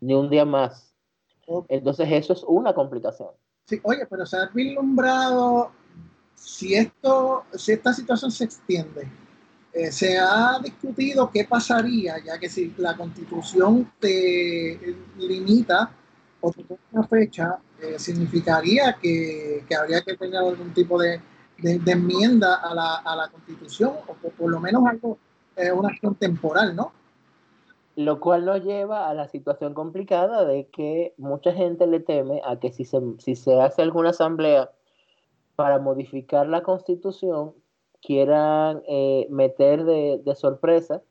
[0.00, 0.94] ni un día más.
[1.68, 3.30] Entonces eso es una complicación.
[3.66, 5.70] Sí, oye, pero se ha vislumbrado
[6.44, 9.08] si, esto, si esta situación se extiende,
[9.72, 15.90] eh, se ha discutido qué pasaría, ya que si la constitución te limita
[16.40, 21.20] o te una fecha, eh, significaría que, que, habría que tener algún tipo de,
[21.58, 25.18] de, enmienda a la, a la, constitución, o por, lo menos algo,
[25.56, 26.92] eh, una acción temporal, ¿no?
[27.94, 32.58] Lo cual nos lleva a la situación complicada de que mucha gente le teme a
[32.58, 34.70] que si se, si se hace alguna asamblea
[35.62, 37.54] para modificar la constitución
[38.00, 41.02] quieran eh, meter de, sorpresa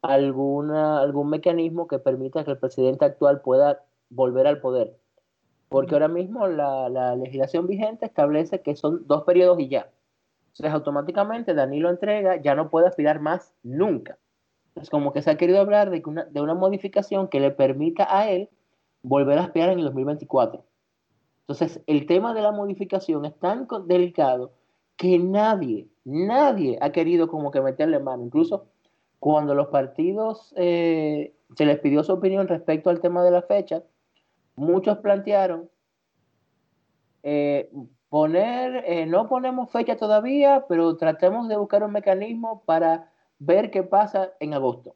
[0.00, 4.96] alguna, algún mecanismo que permita que el presidente actual pueda volver al poder.
[5.68, 9.90] Porque ahora mismo la, la legislación vigente establece que son dos periodos y ya.
[10.52, 14.16] Entonces automáticamente Danilo entrega, ya no puede aspirar más nunca.
[14.76, 18.06] Es como que se ha querido hablar de, una, de una modificación que le permita
[18.08, 18.48] a él
[19.02, 20.64] volver a aspirar en el 2024.
[21.50, 24.52] Entonces, el tema de la modificación es tan delicado
[24.96, 28.22] que nadie, nadie ha querido como que meterle mano.
[28.22, 28.66] Incluso
[29.18, 33.82] cuando los partidos eh, se les pidió su opinión respecto al tema de la fecha,
[34.54, 35.68] muchos plantearon
[37.24, 37.68] eh,
[38.08, 43.10] poner, eh, no ponemos fecha todavía, pero tratemos de buscar un mecanismo para
[43.40, 44.94] ver qué pasa en agosto.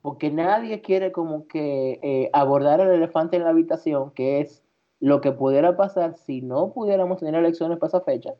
[0.00, 4.64] Porque nadie quiere como que abordar el elefante en la habitación, que es
[5.02, 8.34] lo que pudiera pasar si no pudiéramos tener elecciones para esa fecha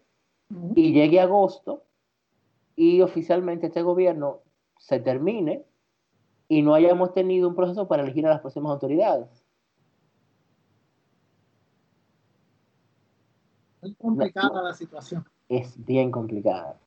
[0.76, 1.82] y llegue agosto
[2.76, 4.42] y oficialmente este gobierno
[4.78, 5.64] se termine
[6.46, 9.44] y no hayamos tenido un proceso para elegir a las próximas autoridades.
[13.82, 15.26] Es complicada la situación.
[15.48, 16.78] Es bien complicada.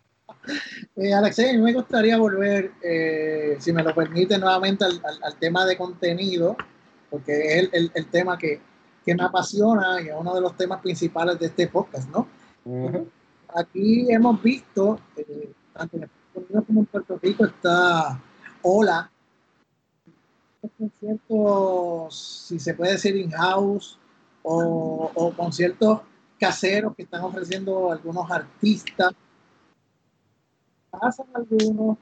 [0.95, 6.55] Eh, Alexei, me gustaría volver, eh, si me lo permite, nuevamente al, tema de contenido,
[7.09, 8.61] porque es el tema que,
[9.05, 12.27] que me apasiona y es uno de los temas principales de este podcast, ¿no?
[13.55, 18.19] Aquí hemos visto, eh, tanto en Estados Unidos como en Puerto Rico, está
[18.63, 19.11] Hola,
[20.77, 23.99] conciertos, si se puede decir in-house,
[24.41, 26.01] o, conciertos
[26.39, 29.13] caseros que están ofreciendo algunos artistas.
[30.89, 31.97] Pasan algunos,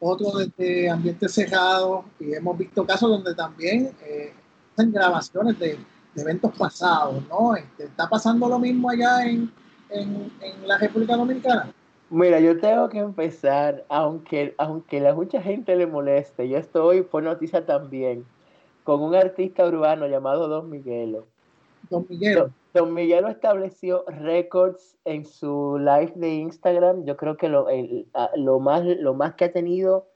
[0.00, 4.32] otros desde ambientes cerrados y hemos visto casos donde también eh,
[4.72, 5.78] hacen grabaciones de,
[6.18, 7.54] eventos pasados, ¿no?
[7.56, 9.50] Este, ¿Está pasando lo mismo allá en,
[9.90, 10.30] en,
[10.66, 11.72] la República Dominicana?
[12.10, 17.22] Mira, yo tengo que empezar, aunque, aunque a mucha gente le moleste, yo estoy por
[17.22, 18.24] noticia también,
[18.84, 21.26] con un artista urbano llamado Don Miguelo.
[21.90, 22.50] Don Miguelo.
[22.74, 27.04] Don Miguelo estableció récords en su live de Instagram.
[27.04, 27.66] Yo creo que lo,
[28.36, 30.06] lo, más, lo más que ha tenido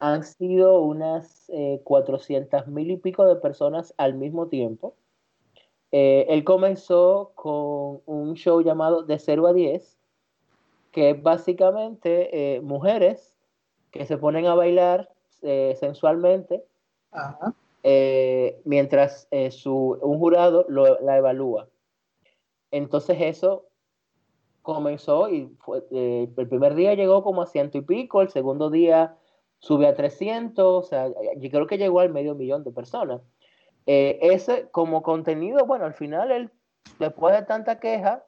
[0.00, 4.94] han sido unas eh, 400 mil y pico de personas al mismo tiempo.
[5.92, 9.98] Eh, él comenzó con un show llamado De 0 a 10,
[10.92, 13.36] que es básicamente eh, mujeres
[13.90, 15.10] que se ponen a bailar
[15.42, 16.64] eh, sensualmente
[18.64, 21.68] mientras su, un jurado lo, la evalúa.
[22.70, 23.70] Entonces eso
[24.62, 25.56] comenzó y
[25.90, 29.16] eh, el primer día llegó como a ciento y pico, el segundo día
[29.58, 33.22] sube a 300, o sea, yo creo que llegó al medio millón de personas.
[33.86, 36.50] Eh, ese como contenido, bueno, al final él,
[36.98, 38.24] después de tanta queja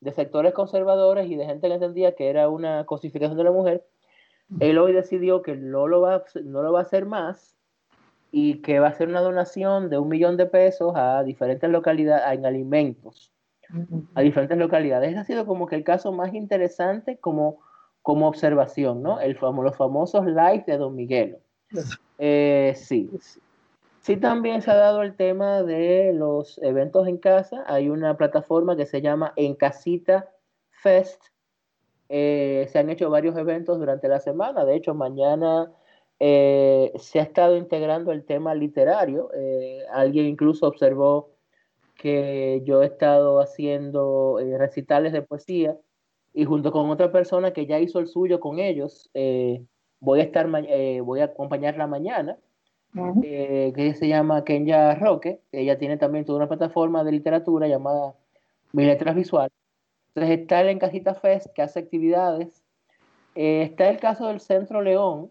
[0.00, 3.86] de sectores conservadores y de gente que entendía que era una cosificación de la mujer,
[4.60, 7.56] él hoy decidió que no lo va, no lo va a hacer más
[8.30, 12.38] y que va a hacer una donación de un millón de pesos a diferentes localidades
[12.38, 13.34] en alimentos
[14.14, 15.16] a diferentes localidades.
[15.16, 17.60] ha sido como que el caso más interesante como,
[18.02, 19.20] como observación, ¿no?
[19.20, 21.38] El los famosos live de Don Miguelo.
[22.18, 23.10] Eh, sí,
[24.04, 24.16] sí.
[24.16, 27.64] también se ha dado el tema de los eventos en casa.
[27.66, 30.30] Hay una plataforma que se llama En Casita
[30.70, 31.22] Fest.
[32.08, 34.64] Eh, se han hecho varios eventos durante la semana.
[34.64, 35.72] De hecho, mañana
[36.20, 39.30] eh, se ha estado integrando el tema literario.
[39.92, 41.34] alguien incluso observó
[41.96, 45.76] que yo he estado haciendo eh, recitales de poesía
[46.32, 49.64] y junto con otra persona que ya hizo el suyo con ellos, eh,
[50.00, 52.38] voy a estar eh, voy a acompañarla mañana,
[52.94, 58.14] que se llama Kenya Roque, ella tiene también toda una plataforma de literatura llamada
[58.72, 59.50] Mi Letras Visual.
[60.14, 62.62] Entonces está el Encajita Fest que hace actividades.
[63.34, 65.30] está el caso del Centro León,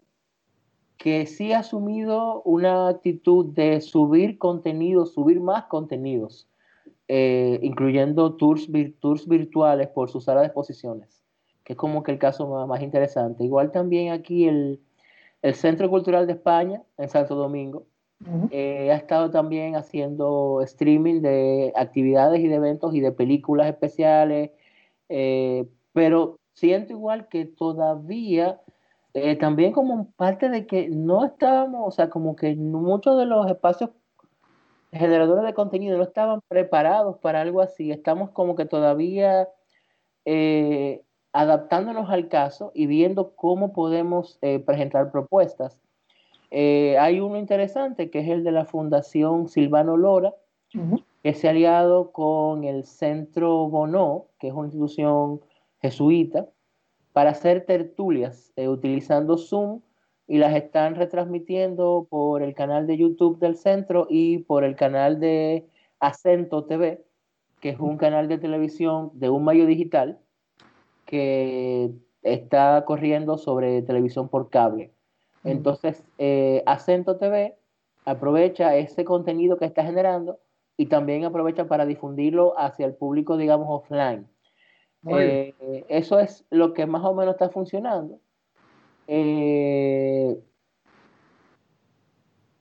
[0.98, 6.46] que sí ha asumido una actitud de subir contenidos, subir más contenidos
[7.06, 8.70] eh, incluyendo tours,
[9.28, 11.22] virtuales por su sala de exposiciones,
[11.62, 13.44] que es como que el caso más, interesante.
[13.44, 14.80] Igual también aquí el,
[15.44, 17.86] el, Centro Cultural de España, en Santo Domingo,
[18.50, 24.50] eh, ha estado también haciendo streaming de actividades y de eventos y de películas especiales,
[25.08, 28.60] eh, pero siento igual que todavía...
[29.38, 33.90] también como parte de que no estábamos, o sea, como que muchos de los espacios
[34.94, 37.90] generadores de contenido no estaban preparados para algo así.
[37.90, 39.48] Estamos como que todavía
[40.24, 41.03] eh,
[41.34, 45.80] adaptándonos al caso y viendo cómo podemos eh, presentar propuestas.
[46.52, 50.32] Eh, hay uno interesante que es el de la Fundación Silvano Lora,
[51.22, 55.40] que se ha aliado con el Centro Bonó, que es una institución
[55.80, 56.48] jesuita,
[57.12, 59.80] para hacer tertulias utilizando Zoom
[60.26, 65.20] y las están retransmitiendo por el canal de YouTube del centro y por el canal
[65.20, 65.68] de
[66.00, 67.04] Acento TV,
[67.60, 70.18] que es un canal de televisión de un medio digital
[71.04, 71.90] que
[72.22, 74.92] está corriendo sobre televisión por cable.
[75.44, 77.56] Entonces, eh, Acento TV
[78.04, 80.40] aprovecha ese contenido que está generando
[80.76, 84.26] y también aprovecha para difundirlo hacia el público, digamos, offline.
[85.06, 88.18] Eh, eso es lo que más o menos está funcionando.
[89.06, 90.38] Eh,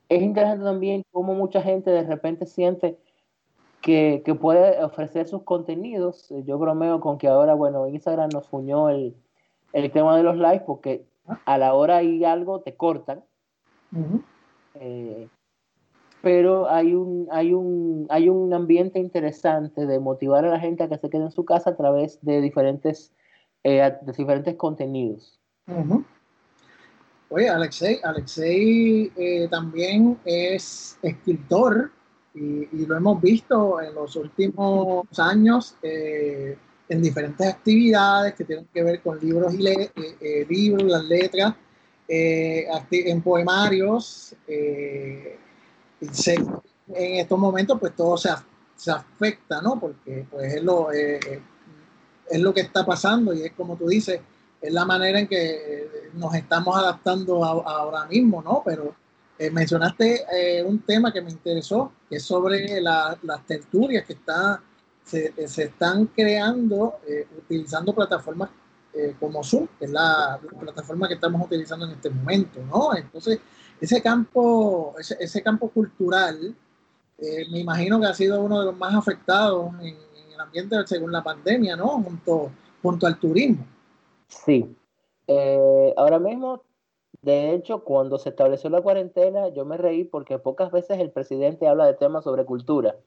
[0.09, 2.97] es interesante también cómo mucha gente de repente siente
[3.83, 6.33] que, puede ofrecer sus contenidos.
[6.45, 9.15] Yo bromeo con que ahora, bueno, Instagram nos fuñó el,
[9.91, 11.05] tema de los likes porque
[11.45, 13.23] a la hora y algo te cortan.
[14.75, 15.27] Eh,
[16.21, 20.89] pero hay un, hay, un, hay un ambiente interesante de motivar a la gente a
[20.89, 23.11] que se quede en su casa a través de diferentes,
[23.63, 25.37] eh, de diferentes contenidos.
[27.29, 31.91] Oye, Alexei, Alexei eh, también es escritor
[32.33, 36.57] y, lo hemos visto en los últimos años eh,
[36.89, 41.53] en diferentes actividades que tienen que ver con libros y eh, libros, las letras,
[42.07, 44.35] en poemarios.
[44.47, 45.37] en
[46.89, 48.29] estos momentos, pues todo se,
[48.75, 49.79] se afecta, ¿no?
[49.79, 54.19] Porque pues es lo, es lo que está pasando y es como tú dices
[54.63, 58.61] es la manera en que nos estamos adaptando ahora mismo, ¿no?
[58.65, 58.95] Pero
[59.37, 64.61] eh, mencionaste eh, un tema que me interesó, que es sobre las tertulias que está
[65.03, 66.99] se, están creando
[67.37, 68.49] utilizando plataformas
[69.19, 72.95] como Zoom, que es la, plataforma que estamos utilizando en este momento, ¿no?
[72.95, 73.39] Entonces,
[73.81, 76.55] ese campo, ese, campo cultural,
[77.19, 79.97] me imagino que ha sido uno de los más afectados en,
[80.33, 82.01] el ambiente según la pandemia, ¿no?
[82.01, 83.65] Junto, junto al turismo.
[84.27, 84.73] Sí.
[85.97, 86.61] ahora mismo
[87.23, 91.69] de hecho, cuando se estableció la cuarentena, yo me reí porque pocas veces el presidente
[91.69, 92.97] habla de temas sobre cultura.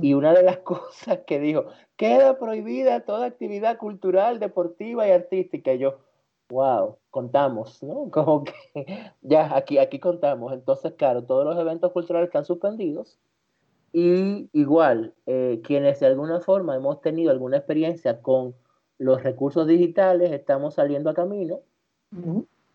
[0.00, 5.74] Y una de las cosas que dijo, queda prohibida toda actividad cultural, deportiva y artística.
[5.74, 5.98] Y yo,
[6.48, 8.08] wow, contamos, ¿no?
[8.10, 8.54] Como que
[9.20, 10.54] ya, aquí, aquí contamos.
[10.54, 13.18] Entonces, claro, todos los eventos culturales están suspendidos.
[13.92, 18.54] Y igual, eh, quienes de alguna forma hemos tenido alguna experiencia con
[18.96, 21.60] los recursos digitales, estamos saliendo a camino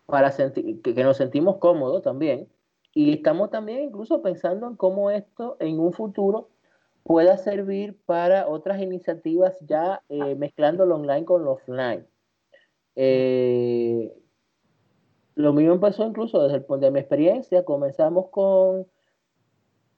[0.08, 2.48] para sentir, que, nos sentimos cómodos también.
[2.94, 6.48] Y estamos también incluso pensando en cómo esto en un futuro
[7.02, 12.06] pueda servir para otras iniciativas ya eh, mezclando lo online con lo offline.
[12.96, 14.16] Eh,
[15.34, 17.66] lo mismo empezó incluso desde el punto de mi experiencia.
[17.66, 18.86] Comenzamos con,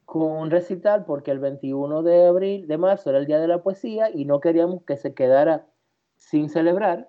[0.05, 3.63] con un recital porque el 21 de abril, de marzo, era el Día de la
[3.63, 5.69] Poesía y no queríamos que se quedara
[6.17, 7.09] sin celebrar.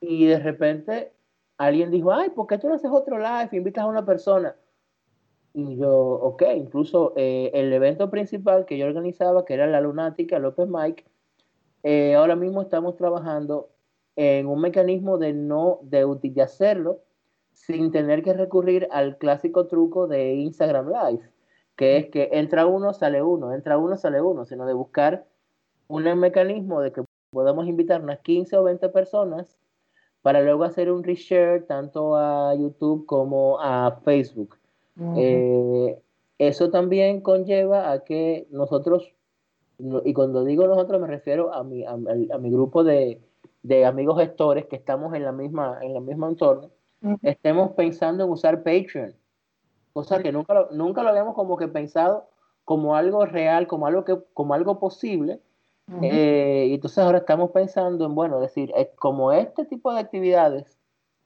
[0.00, 1.14] Y de repente
[1.60, 3.50] alguien dijo, ay, ¿por qué tú no haces otro live?
[3.52, 4.56] Invitas a una persona.
[5.52, 10.38] Y yo, ok, incluso eh, el evento principal que yo organizaba, que era la Lunática,
[10.38, 11.04] López Mike,
[11.82, 13.68] eh, ahora mismo estamos trabajando
[14.16, 17.02] en un mecanismo de no, de utilizarlo
[17.52, 21.30] sin tener que recurrir al clásico truco de Instagram Live,
[21.76, 25.26] que es que entra uno, sale uno, entra uno, sale uno, sino de buscar
[25.88, 29.59] un mecanismo de que podamos invitar unas 15 o 20 personas
[30.22, 34.56] para luego hacer un reshare tanto a YouTube como a Facebook.
[35.16, 35.98] Eh,
[36.38, 39.14] eso también conlleva a que nosotros,
[39.78, 43.20] y cuando digo nosotros me refiero a mi, a, mi grupo de,
[43.62, 46.70] de, amigos gestores que estamos en la misma, en el mismo entorno,
[47.22, 49.14] estemos pensando en usar Patreon,
[49.94, 52.28] cosa que nunca lo, nunca lo habíamos como que pensado
[52.64, 55.40] como algo real, como algo, que, como algo posible,
[56.02, 60.78] eh, y entonces ahora estamos pensando en, bueno, decir, eh, como este tipo de actividades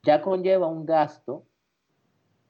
[0.03, 1.45] ya conlleva un gasto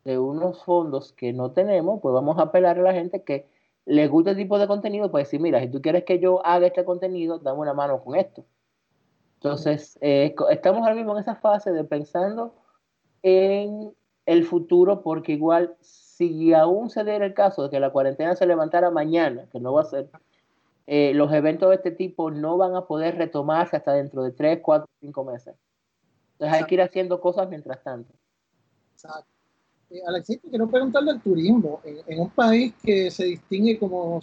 [0.05, 3.49] de unos fondos que no tenemos, pues vamos a apelar a la gente que
[3.87, 6.67] le gusta este tipo de contenido, pues decir, mira, si tú quieres que yo haga
[6.67, 8.45] este contenido, dame una mano con esto.
[9.37, 12.55] Entonces, eh, estamos ahora mismo en esa fase de pensando
[13.23, 13.95] en
[14.27, 18.47] el futuro, porque igual, si aún se diera el caso de que la cuarentena se
[18.47, 20.09] levantara mañana, que no va a ser,
[20.87, 24.61] eh, los eventos de este tipo no van a poder retomarse hasta dentro de 3,
[24.63, 25.55] 4, 5 meses.
[26.33, 28.13] Entonces hay que ir haciendo cosas mientras tanto.
[28.93, 29.31] Exacto.
[29.91, 31.81] Eh, Alexis, quiero preguntarle del turismo.
[31.85, 34.21] En, un país que se distingue como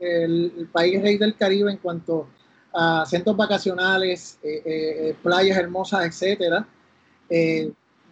[0.00, 2.28] el, país rey del Caribe en cuanto
[2.74, 6.66] a centros vacacionales, eh, playas hermosas, etcétera,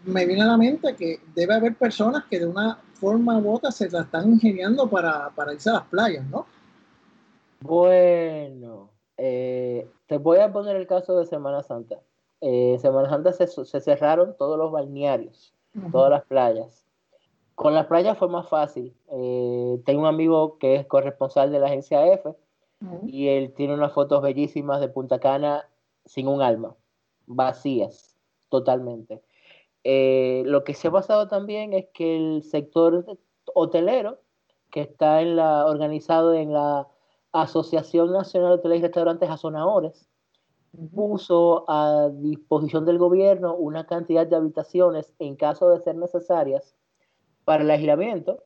[0.04, 3.70] me viene a la mente que debe haber personas que de una forma u otra
[3.70, 6.46] se la están ingeniando para, para irse a las playas, ¿no?
[7.62, 12.00] Bueno, eh, te voy a poner el caso de Semana Santa.
[12.40, 15.52] Eh, Semana Santa se, cerraron todos los balnearios,
[15.92, 16.86] todas las playas.
[17.54, 18.94] Con las playas fue más fácil.
[19.10, 22.34] Eh, tengo un amigo que es corresponsal de la agencia F
[23.06, 25.68] y él tiene unas fotos bellísimas de Punta Cana
[26.06, 26.74] sin un alma,
[27.26, 28.16] vacías,
[28.48, 29.20] totalmente.
[29.84, 33.18] lo que se ha pasado también es que el sector
[33.54, 34.18] hotelero,
[34.70, 36.88] que está en la, organizado en la
[37.32, 40.08] Asociación Nacional de Hoteles y Restaurantes Azonadores
[40.94, 46.76] puso a disposición del gobierno una cantidad de habitaciones en caso de ser necesarias
[47.44, 48.44] para el aislamiento.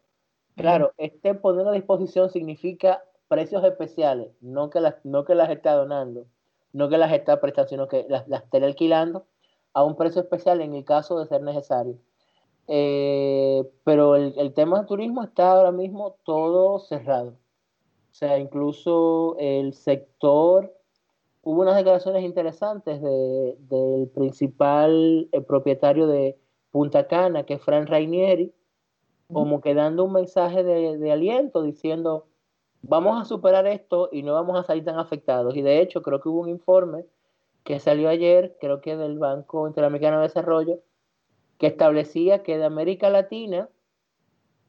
[0.57, 5.75] Claro, este poner a disposición significa precios especiales, no que las, no que las está
[5.75, 6.27] donando,
[6.73, 9.27] no que las está prestando, sino que las, las esté alquilando
[9.73, 11.99] a un precio especial en el caso de ser necesario.
[12.69, 17.35] Eh, pero el, el tema del turismo está ahora mismo todo cerrado.
[18.15, 20.73] O sea, incluso el sector,
[21.43, 26.39] hubo unas declaraciones interesantes del principal eh, propietario de
[26.71, 28.55] Punta Cana, que es Fran Rainieri,
[29.33, 32.29] como que dando un mensaje de, aliento, diciendo,
[32.83, 35.57] vamos a superar esto y no vamos a salir tan afectados.
[35.57, 37.07] Y de hecho, creo que hubo un informe
[37.65, 40.79] que salió ayer, creo que del Banco Interamericano de Desarrollo,
[41.59, 43.69] que establecía que de América Latina,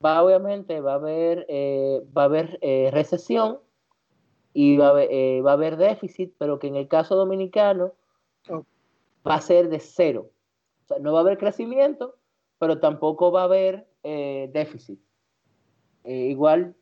[0.05, 3.59] va obviamente va a haber, eh, va a haber eh, recesión
[4.53, 7.93] y va a haber, eh, va a haber, déficit, pero que en el caso dominicano
[9.27, 10.29] va a ser de cero.
[10.83, 12.15] O sea, no va a haber crecimiento,
[12.59, 14.99] pero tampoco va a haber déficit.
[16.03, 16.75] igual,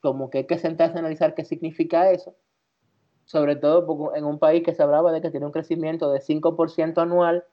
[0.00, 2.34] como que hay que sentarse a analizar qué significa eso.
[3.24, 6.98] sobre todo en un país que se hablaba de que tiene un crecimiento de 5%
[6.98, 7.44] anual,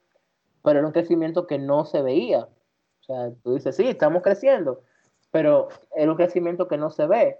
[0.62, 2.48] pero era un crecimiento que no se veía.
[3.00, 4.82] O sea, tú dices, sí, estamos creciendo,
[5.36, 7.38] pero era un crecimiento que no se ve.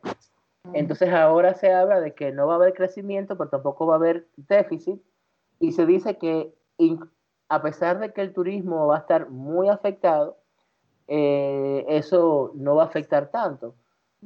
[0.75, 3.97] Entonces ahora se habla de que no va a haber crecimiento, pero tampoco va a
[3.97, 5.01] haber déficit,
[5.61, 6.53] y se dice que
[7.49, 10.37] a pesar de que el turismo va a estar muy afectado,
[11.09, 13.75] eh, eso no va a afectar tanto.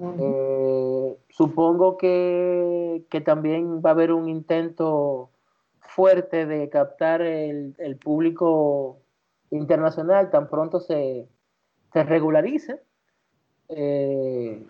[0.01, 5.31] Eh, supongo que, también va a haber un intento
[5.81, 8.99] fuerte de captar el, público
[9.53, 11.29] internacional tan pronto se,
[11.93, 12.81] regularice.
[13.71, 14.67] Eh,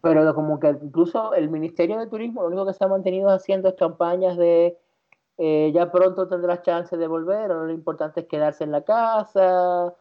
[0.00, 3.68] pero como que incluso el Ministerio de Turismo lo único que se ha mantenido haciendo
[3.68, 4.78] es campañas de
[5.36, 9.94] eh, ya pronto tendrás chance de volver, lo importante es quedarse en la casa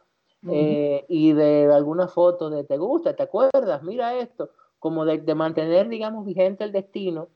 [0.50, 5.90] eh, y de alguna foto de te gusta, te acuerdas, mira esto, como de, mantener,
[5.90, 7.30] digamos, vigente el destino,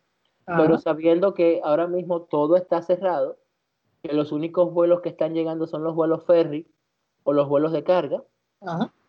[0.45, 3.37] pero sabiendo que ahora mismo todo está cerrado,
[4.01, 6.67] que los únicos vuelos que están llegando son los vuelos ferry
[7.23, 8.23] o los vuelos de carga,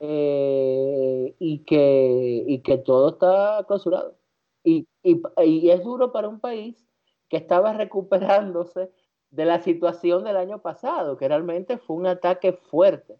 [0.01, 4.17] eh, y, que, y que todo está clausurado.
[4.63, 6.87] Y, y, y es duro para un país
[7.29, 8.91] que estaba recuperándose
[9.31, 13.19] de la situación del año pasado, que realmente fue un ataque fuerte.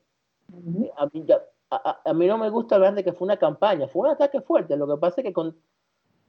[0.97, 1.27] a, mí,
[1.71, 4.77] a, mí, no me gusta hablar de que fue una campaña, fue un ataque fuerte.
[4.77, 5.57] Lo que pasa es que con,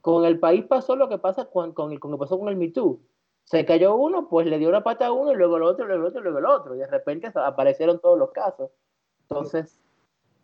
[0.00, 2.48] con el país pasó lo que pasa con, con, el, con lo que pasó con
[2.48, 3.00] el MeToo.
[3.44, 6.02] Se cayó uno, pues le dio una pata a uno y luego el otro, luego
[6.02, 6.74] el otro, luego el otro.
[6.74, 8.70] Y de repente aparecieron todos los casos.
[9.22, 9.80] Entonces,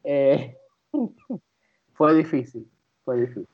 [0.05, 0.57] eh,
[1.94, 2.68] fue difícil,
[3.05, 3.48] fue difícil.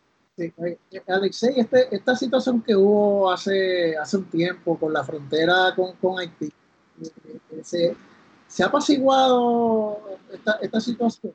[1.08, 6.18] Alexei, este, esta situación que hubo hace, hace un tiempo con la frontera con, con
[6.18, 7.96] Haití, eh, se,
[8.46, 9.98] ¿se, ha apaciguado
[10.32, 11.34] esta, esta situación?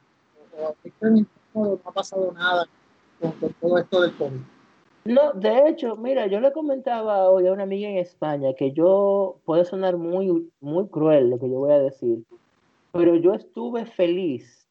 [1.54, 2.66] ¿O no ha pasado nada
[3.20, 4.40] con, todo esto del COVID?
[5.06, 9.36] No, de hecho, mira, yo le comentaba hoy a una amiga en España que yo,
[9.44, 12.24] puede sonar muy, muy cruel lo que yo voy a decir,
[12.94, 14.63] pero yo estuve feliz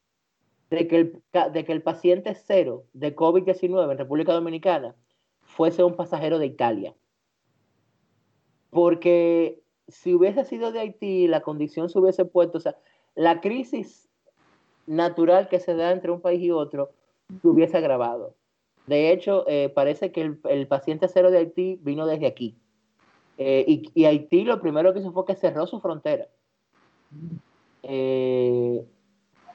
[0.75, 4.95] de que el, de que el paciente cero de COVID-19 en República Dominicana
[5.41, 6.95] fuese un pasajero de Italia.
[8.69, 12.75] Porque si hubiese sido de Haití, la condición se hubiese puesto, o sea,
[13.15, 14.09] la crisis
[14.87, 16.91] natural que se da entre un país y otro
[17.41, 18.35] se hubiese agravado.
[18.87, 22.57] De hecho, eh, parece que el, paciente cero de Haití vino desde aquí.
[23.37, 26.27] Eh, y, Haití lo primero que hizo fue que cerró su frontera.
[27.83, 28.85] Eh,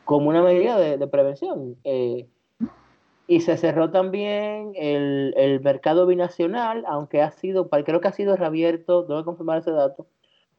[0.08, 1.76] como una medida de, prevención.
[1.84, 2.26] Eh,
[3.26, 9.02] y se cerró también el, mercado binacional, aunque ha sido, creo que ha sido reabierto,
[9.02, 10.06] debo confirmar ese dato,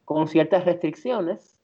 [0.05, 1.57] con ciertas restricciones.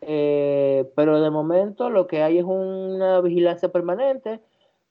[0.00, 4.40] Eh, pero de momento lo que hay es una vigilancia permanente.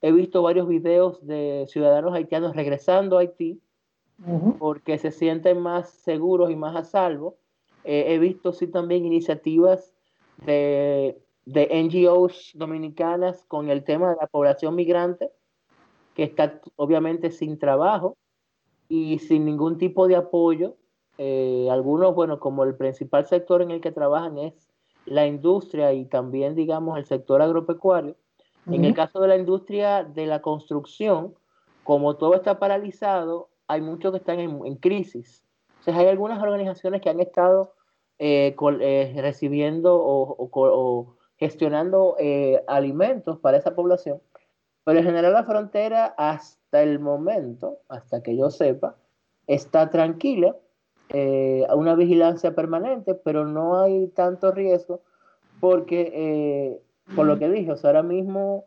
[0.00, 3.60] He visto varios videos de ciudadanos haitianos regresando a Haití
[4.60, 7.36] porque se sienten más seguros y más a salvo.
[7.82, 9.92] Eh, he visto sí también iniciativas
[10.46, 15.30] de de NGOs dominicanas con el tema de la población migrante,
[16.14, 18.16] que está obviamente sin trabajo
[18.88, 20.76] y sin ningún tipo de apoyo.
[21.18, 24.72] Eh, algunos, bueno, como el principal sector en el que trabajan es
[25.04, 28.16] la industria y también, digamos, el sector agropecuario.
[28.66, 31.34] En el caso de la industria de la construcción,
[31.82, 35.44] como todo está paralizado, hay muchos que están en, crisis.
[35.80, 37.72] Entonces, hay algunas organizaciones que han estado
[38.20, 44.20] eh, eh, recibiendo o, o gestionando eh, alimentos para esa población.
[44.84, 48.94] Pero en general la frontera hasta el momento, hasta que yo sepa,
[49.48, 50.54] está tranquila,
[51.08, 55.00] eh, una vigilancia permanente, pero no hay tanto riesgo
[55.58, 56.80] porque, eh,
[57.16, 58.64] por lo que dije, ahora mismo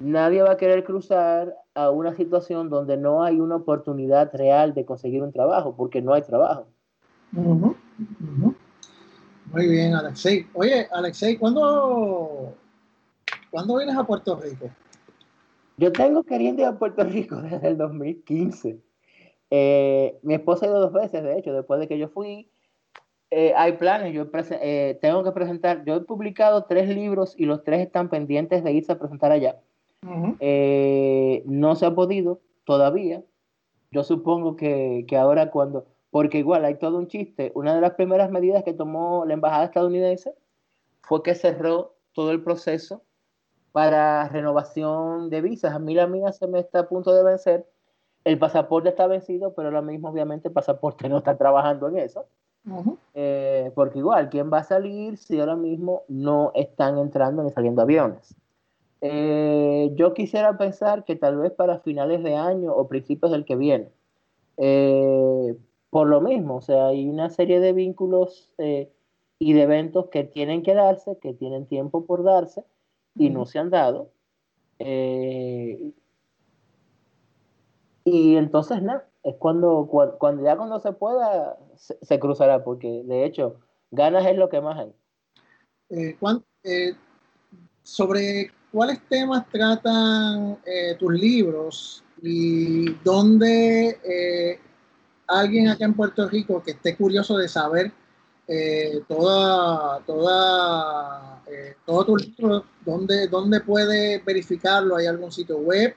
[0.00, 4.84] nadie va a querer cruzar a una situación donde no hay una oportunidad real de
[4.84, 6.66] conseguir un trabajo, porque no hay trabajo.
[9.52, 10.46] Muy bien, Alexei.
[10.54, 12.54] Oye, Alexei, ¿cuándo,
[13.50, 14.70] ¿cuándo vienes a Puerto Rico?
[15.76, 18.78] Yo tengo queriendo ir a Puerto Rico desde el 2015.
[19.50, 22.48] Eh, mi esposa ha ido dos veces, de hecho, después de que yo fui.
[23.32, 27.62] Eh, hay planes, yo eh, tengo que presentar, yo he publicado tres libros y los
[27.64, 29.56] tres están pendientes de irse a presentar allá.
[30.02, 33.24] no se ha podido todavía.
[33.90, 37.52] Yo supongo que, que ahora cuando, porque igual hay todo un chiste.
[37.54, 40.34] Una de las primeras medidas que tomó la embajada estadounidense
[41.02, 43.02] fue que cerró todo el proceso
[43.72, 45.72] para renovación de visas.
[45.72, 47.66] A mí la mía se me está a punto de vencer.
[48.24, 52.26] El pasaporte está vencido, pero ahora mismo obviamente el pasaporte no está trabajando en eso.
[53.14, 57.82] Eh, porque igual, ¿quién va a salir si ahora mismo no están entrando ni saliendo
[57.82, 58.34] aviones?
[59.00, 63.56] Eh, yo quisiera pensar que tal vez para finales de año o principios del que
[63.56, 63.88] viene
[64.58, 65.56] Eh,
[65.90, 68.92] por lo mismo, o sea, hay una serie de vínculos eh,
[69.40, 72.64] y de eventos que tienen que darse, que tienen tiempo por darse
[73.16, 74.12] y no se han dado.
[74.78, 75.92] Eh,
[78.04, 79.88] y entonces, nada, es cuando,
[80.18, 83.56] cuando, ya cuando se pueda, se, cruzará, porque de hecho,
[83.90, 84.94] ganas es lo que más hay.
[85.90, 86.94] Eh,
[87.82, 90.58] sobre cuáles temas tratan
[91.00, 93.98] tus libros y dónde
[95.30, 97.92] alguien acá en Puerto Rico que esté curioso de saber
[98.52, 104.96] eh, toda, toda, eh, todo tu libro, ¿dónde, ¿dónde, puede verificarlo?
[104.96, 105.94] ¿Hay algún sitio web?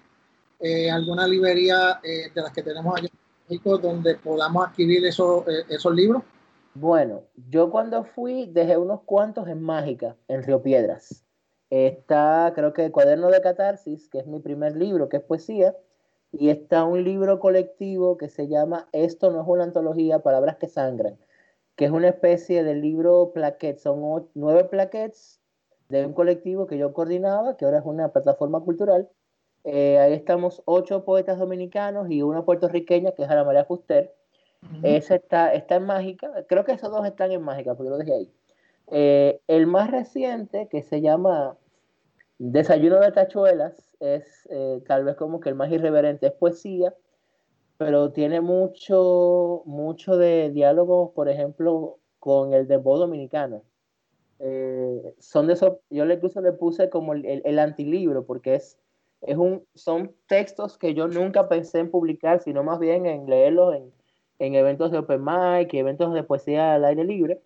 [0.59, 5.43] Eh, ¿Alguna librería de las que tenemos aquí en Puerto Rico donde podamos adquirir esos,
[5.67, 6.21] esos libros?
[6.75, 11.25] Bueno, yo cuando fui dejé unos cuantos en Mágica, en Río Piedras.
[11.71, 15.75] Está, creo que Cuaderno de Catarsis, que es mi primer libro, que es poesía,
[16.33, 20.67] y está un libro colectivo que se llama Esto no es una antología, Palabras que
[20.67, 21.17] Sangran,
[21.75, 23.77] que es una especie de libro plaquet.
[23.77, 25.39] Son nueve plaquets
[25.89, 29.07] de un colectivo que yo coordinaba, que ahora es una plataforma cultural.
[29.63, 34.13] Eh, ahí estamos ocho poetas dominicanos y una puertorriqueña, que es Ana María Fuster.
[34.81, 36.45] Esa está, está en Mágica.
[36.47, 38.33] Creo que esos dos están en Mágica, porque lo dejé ahí.
[38.91, 41.57] Eh, el más reciente, que se llama
[42.39, 46.93] Desayuno de Tachuelas, es eh, tal vez como que el más irreverente, es poesía,
[47.77, 53.63] pero tiene mucho, mucho de diálogo, por ejemplo, con el dembow dominicano.
[54.39, 58.79] Eh, son de esos, yo incluso le puse como el, el, antilibro, porque es,
[59.21, 63.75] es un, son textos que yo nunca pensé en publicar, sino más bien en leerlos
[63.75, 63.93] en,
[64.39, 67.41] en eventos de open mic, eventos de poesía al aire libre.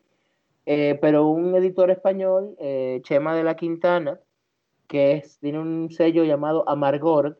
[0.65, 2.57] Eh, pero un editor español,
[3.03, 4.19] Chema de la Quintana,
[4.87, 7.39] que tiene un sello llamado Amargor,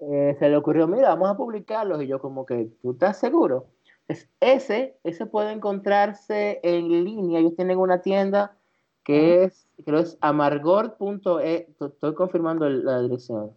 [0.00, 2.02] eh, se le ocurrió, mira, vamos a publicarlos.
[2.02, 3.68] Y yo como que, ¿tú estás seguro?
[4.08, 7.40] Es, ese, ese puede encontrarse en línea.
[7.40, 8.56] Ellos tienen una tienda
[9.04, 13.52] que es, creo es amargor.e, estoy confirmando la dirección.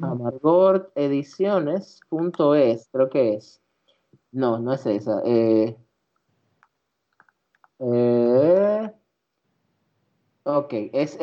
[0.00, 3.60] Amargorediciones.es, creo que es.
[4.30, 5.20] No, no es esa.
[5.24, 5.76] eh,
[7.80, 8.92] eh
[10.44, 11.18] Ok, es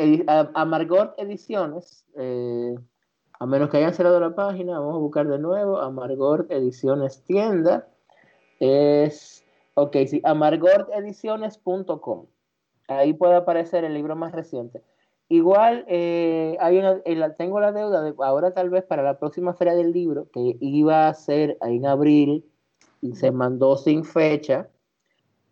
[0.54, 2.06] Amargor Ediciones.
[2.16, 2.76] Eh,
[3.40, 5.78] a menos que hayan cerrado la página, vamos a buscar de nuevo.
[5.78, 7.88] Amargor Ediciones Tienda.
[8.60, 9.44] Es,
[9.74, 12.26] ok, sí, amargorediciones.com.
[12.88, 14.82] Ahí puede aparecer el libro más reciente.
[15.28, 16.80] Igual, eh, hay
[17.36, 21.06] tengo la deuda de ahora tal vez para la próxima feria del libro, que iba
[21.06, 22.50] a ser en abril
[23.02, 24.70] y se mandó sin fecha.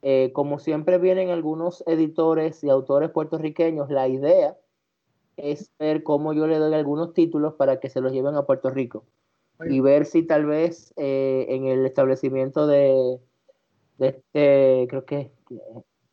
[0.08, 4.56] Eh, como siempre vienen algunos editores y autores puertorriqueños, la idea
[5.36, 8.70] es ver cómo yo le doy algunos títulos para que se los lleven a Puerto
[8.70, 9.04] Rico.
[9.68, 13.18] Y ver si tal vez eh, en el establecimiento de,
[13.98, 15.32] este, creo que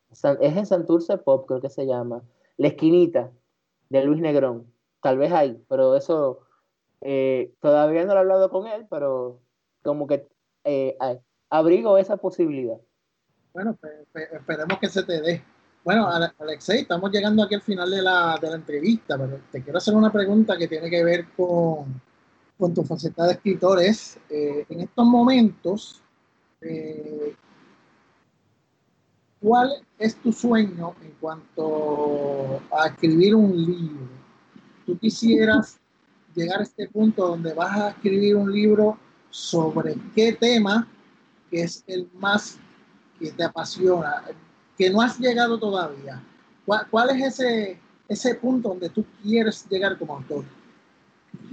[0.10, 2.24] es en Santurce Pop, creo que se llama,
[2.58, 3.32] La Esquinita
[3.90, 4.74] de Luis Negrón,
[5.04, 6.40] tal vez hay, pero eso
[7.02, 9.40] eh, todavía no lo he hablado con él, pero
[9.84, 10.28] como que
[11.52, 12.80] abrigo esa posibilidad.
[13.54, 13.78] Bueno,
[14.16, 15.44] esperemos que se te dé.
[15.84, 19.78] Bueno, Alexei, estamos llegando aquí al final de la, de la entrevista, pero te quiero
[19.78, 22.02] hacer una pregunta que tiene que ver con,
[22.58, 24.18] con tu faceta de escritores.
[24.28, 26.02] Eh, en estos momentos,
[26.62, 27.36] eh,
[29.40, 34.08] ¿cuál es tu sueño en cuanto a escribir un libro?
[34.84, 35.80] ¿Tú quisieras
[36.34, 38.98] llegar a este punto donde vas a escribir un libro
[39.30, 40.88] sobre qué tema
[41.52, 42.58] que es el más
[43.24, 44.24] que te apasiona,
[44.78, 46.22] que no has llegado todavía?
[46.66, 50.44] ¿Cuál, es ese, ese punto donde tú quieres llegar como autor?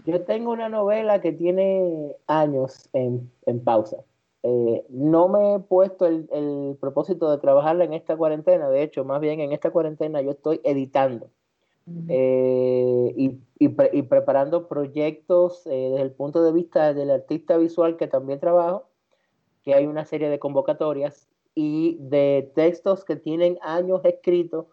[0.04, 3.98] Yo tengo una novela que tiene años en, en pausa.
[4.42, 9.04] Eh, no me he puesto el, el, propósito de trabajarla en esta cuarentena, de hecho,
[9.04, 11.28] más bien en esta cuarentena yo estoy editando
[12.08, 13.26] eh, y,
[13.58, 18.40] y, y, preparando proyectos eh, desde el punto de vista del artista visual que también
[18.40, 18.84] trabajo,
[19.62, 21.28] que hay una serie de convocatorias
[21.62, 24.64] y de textos que tienen años escritos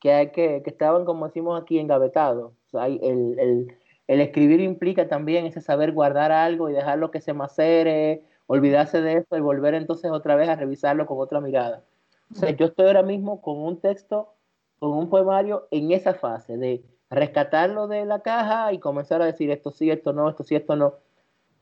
[0.00, 2.52] que, hay que, que estaban, como decimos aquí, engavetados.
[2.52, 3.76] O sea, el, el,
[4.06, 9.14] el, escribir implica también ese saber guardar algo y dejarlo que se macere, olvidarse de
[9.14, 11.82] eso y volver entonces otra vez a revisarlo con otra mirada.
[12.30, 14.32] O sea, yo estoy ahora mismo con un texto,
[14.78, 19.50] con un poemario en esa fase de rescatarlo de la caja y comenzar a decir
[19.50, 20.94] esto sí, esto no, esto sí, esto no,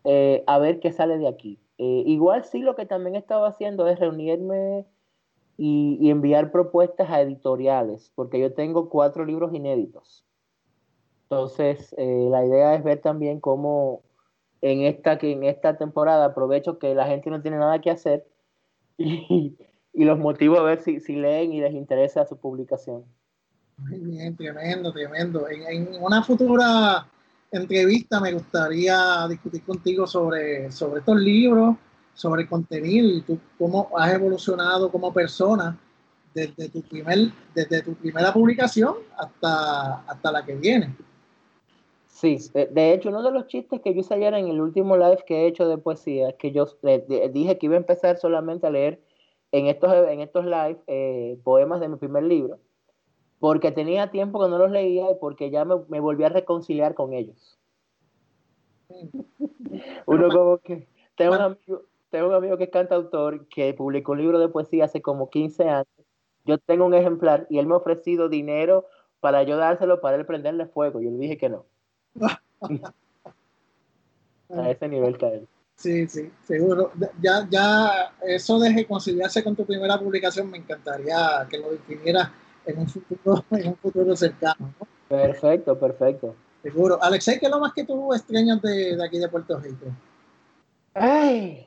[0.05, 1.59] eh, a ver qué sale de aquí.
[1.79, 4.87] Eh, igual sí lo que también he estado haciendo es reunirme
[5.57, 10.25] y, enviar propuestas a editoriales, porque yo tengo cuatro libros inéditos.
[11.25, 14.03] Entonces, eh, la idea es ver también cómo
[14.61, 18.27] en esta, que en esta temporada aprovecho que la gente no tiene nada que hacer
[18.99, 19.57] y,
[19.93, 23.05] los motivo a ver si, si, leen y les interesa su publicación.
[23.77, 25.49] Muy bien, tremendo, tremendo.
[25.49, 27.09] En, en, una futura
[27.59, 31.77] entrevista me gustaría discutir contigo sobre, sobre estos libros,
[32.15, 35.79] sobre el contenido y tú, cómo has evolucionado como persona
[36.33, 40.95] desde tu, primer, desde tu primera publicación hasta, hasta la que viene.
[42.07, 45.25] Sí, de hecho, uno de los chistes que yo hice ayer en el último live
[45.27, 46.67] que he hecho de poesía es que yo
[47.33, 49.01] dije que iba a empezar solamente a leer
[49.53, 52.59] en estos, en estos live eh, poemas de mi primer libro,
[53.39, 56.95] porque tenía tiempo que no los leía y porque ya me, me volví a reconciliar
[56.95, 57.59] con ellos.
[60.07, 60.87] Uno como que...
[61.17, 64.87] Tengo un, amigo, tengo un amigo que es cantautor que publicó un libro de poesía
[64.87, 65.87] hace como 15 años.
[66.45, 68.87] Yo tengo un ejemplar y él me ha ofrecido dinero
[69.21, 71.01] para yo dárselo para él prenderle fuego.
[71.01, 71.65] Yo le dije que no.
[74.51, 75.47] A ese nivel caer.
[75.77, 76.93] Sí, sí, seguro.
[77.21, 82.31] Ya, ya eso de reconciliarse con tu primera publicación me encantaría que lo definieras
[82.67, 84.75] en un futuro, en un futuro cercano.
[85.09, 86.35] Perfecto, perfecto.
[86.63, 86.99] Seguro.
[87.03, 89.87] Alexei, ¿qué es lo más que tú extrañas de, de aquí de Puerto Rico?
[90.95, 91.67] Ay,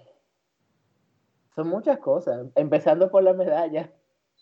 [1.57, 3.91] son muchas cosas, empezando por la medalla.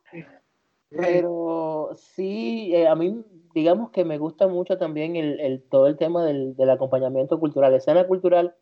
[0.90, 3.22] Pero sí, eh, a mí
[3.54, 7.74] digamos que me gusta mucho también el, el todo el tema del, del, acompañamiento cultural,
[7.74, 8.56] escena cultural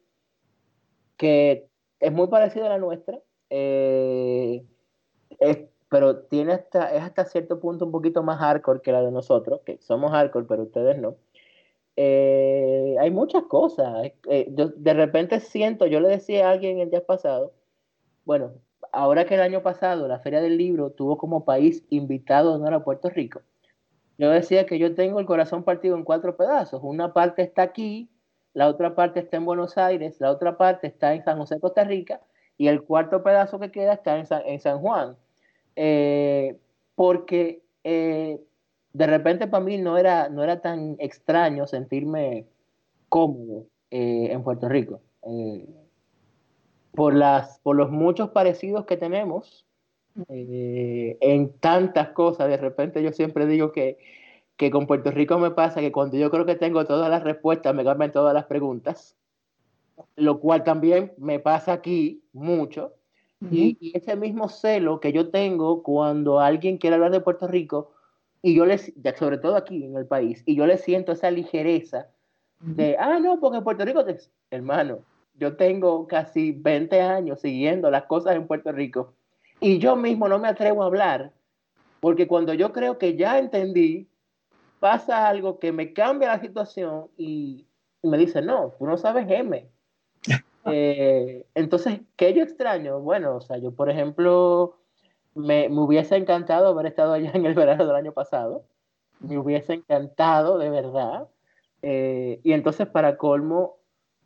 [1.15, 1.69] que
[1.99, 3.19] es muy parecida a la nuestra,
[3.51, 4.65] eh,
[5.39, 5.59] es,
[5.91, 9.59] pero tiene hasta, es hasta cierto punto un poquito más hardcore que la de nosotros,
[9.65, 11.17] que somos hardcore, pero ustedes no.
[11.97, 14.09] Eh, hay muchas cosas.
[14.29, 17.51] Eh, yo de repente siento, yo le decía a alguien el día pasado,
[18.23, 18.53] bueno,
[18.93, 22.85] ahora que el año pasado la Feria del Libro tuvo como país invitado honor a
[22.85, 23.41] Puerto Rico,
[24.17, 26.79] yo decía que yo tengo el corazón partido en cuatro pedazos.
[26.81, 28.09] Una parte está aquí,
[28.53, 31.83] la otra parte está en Buenos Aires, la otra parte está en San José, Costa
[31.83, 32.21] Rica,
[32.57, 35.17] y el cuarto pedazo que queda está en San, en San Juan.
[35.75, 36.57] Eh,
[36.95, 38.39] porque eh,
[38.93, 42.45] de repente para mí no era, no era tan extraño sentirme
[43.09, 45.01] cómodo eh, en Puerto Rico.
[45.23, 45.67] Eh,
[46.93, 49.65] por, las, por los muchos parecidos que tenemos
[50.29, 52.49] eh, en tantas cosas.
[52.49, 53.97] De repente yo siempre digo que,
[54.57, 57.73] que con Puerto Rico me pasa que cuando yo creo que tengo todas las respuestas,
[57.73, 59.15] me cambian todas las preguntas.
[60.15, 62.93] Lo cual también me pasa aquí mucho.
[63.41, 63.49] Uh -huh.
[63.51, 67.91] y, y, ese mismo celo que yo tengo cuando alguien quiere hablar de Puerto Rico,
[68.41, 72.07] y yo les, sobre todo aquí en el país, y yo le siento esa ligereza
[72.59, 74.17] de, ah, no, porque Puerto Rico, te...
[74.51, 74.99] hermano,
[75.35, 79.13] yo tengo casi 20 años siguiendo las cosas en Puerto Rico
[79.59, 81.31] y yo mismo no me atrevo a hablar,
[81.99, 84.07] porque cuando yo creo que ya entendí,
[84.79, 87.67] pasa algo que me cambia la situación y,
[88.01, 89.67] y me dice, no, tú no sabes M.
[90.65, 92.99] eh, entonces, ¿qué yo extraño?
[92.99, 94.77] Bueno, o sea, yo, por ejemplo,
[95.35, 98.63] me, me, hubiese encantado haber estado allá en el verano del año pasado.
[99.19, 101.27] Me hubiese encantado, de verdad.
[101.81, 103.77] Eh, y entonces, para colmo,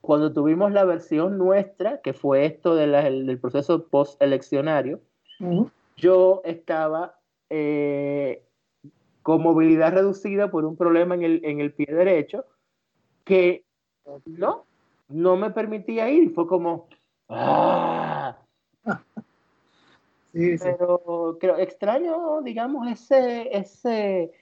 [0.01, 4.99] cuando tuvimos la versión nuestra, que fue esto de la, del proceso post-eleccionario,
[5.39, 5.71] uh -huh.
[5.97, 7.19] yo estaba
[7.49, 8.43] eh,
[9.23, 12.45] con movilidad reducida por un problema en el, en el pie derecho
[13.23, 13.63] que
[14.25, 14.65] no,
[15.07, 16.23] no me permitía ir.
[16.23, 16.87] Y fue como,
[17.29, 18.37] ¡ah!
[20.33, 20.63] Sí, sí.
[20.63, 24.33] Pero creo, extraño, digamos, ese, ese,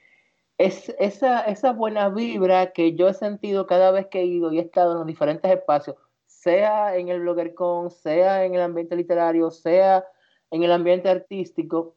[0.58, 4.58] es, esa, esa buena vibra que yo he sentido cada vez que he ido y
[4.58, 5.96] he estado en los diferentes espacios,
[6.26, 10.04] sea en el BloggerCon, sea en el ambiente literario, sea
[10.50, 11.94] en el ambiente artístico,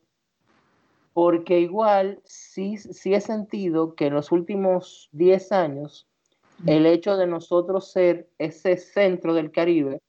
[1.14, 6.08] porque igual sí, sí he sentido que en los últimos 10 años
[6.66, 10.00] el hecho de nosotros ser ese centro del Caribe,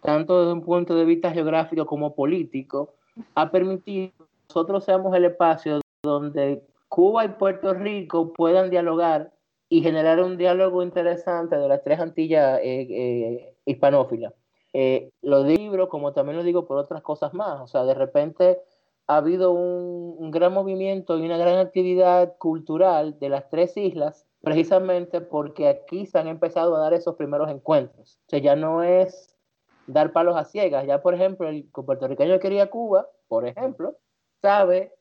[0.00, 2.94] tanto desde un punto de vista geográfico como político,
[3.34, 9.32] ha permitido que nosotros seamos el espacio donde Cuba y Puerto Rico puedan dialogar
[9.68, 14.34] y generar un diálogo interesante de las tres Antillas eh, eh, hispanófilas.
[14.74, 18.60] Eh, lo digo, como también lo digo por otras cosas más, o sea, de repente
[19.06, 24.26] ha habido un, un, gran movimiento y una gran actividad cultural de las tres islas,
[24.42, 28.18] precisamente porque aquí se han empezado a dar esos primeros encuentros.
[28.26, 29.34] O sea, ya no es
[29.86, 30.86] dar palos a ciegas.
[30.86, 33.96] Ya, por ejemplo, el puertorriqueño que quería Cuba, por ejemplo,
[34.40, 34.92] sabe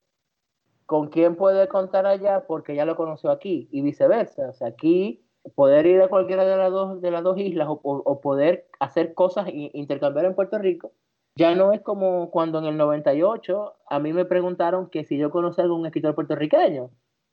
[0.86, 4.50] con quién puede contar allá porque ya lo conoció aquí y viceversa.
[4.50, 5.26] O sea, aquí
[5.56, 9.48] poder ir a cualquiera de las dos, de las dos islas o, poder hacer cosas
[9.48, 10.92] e intercambiar en Puerto Rico,
[11.36, 15.32] ya no es como cuando en el 98 a mí me preguntaron que si yo
[15.32, 16.92] conocía algún escritor puertorriqueño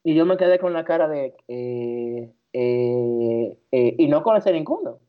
[0.09, 5.01] y yo me quedé con la cara de, eh, eh, eh, y no conocer ninguno,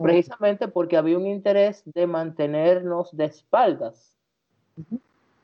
[0.00, 4.16] precisamente porque había un interés de mantenernos de espaldas.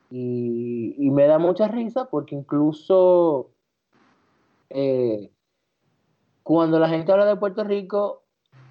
[0.08, 3.50] y, me da mucha risa porque incluso
[6.44, 8.22] cuando la gente habla de Puerto Rico,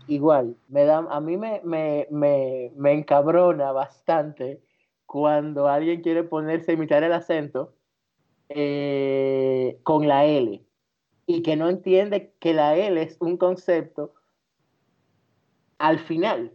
[0.08, 4.64] igual, me da, a mí me, me, me, me encabrona bastante
[5.06, 7.74] cuando alguien quiere ponerse a imitar el acento
[8.56, 10.64] eh, con la L
[11.26, 14.14] y que no entiende que la L es un concepto
[15.78, 16.54] al final.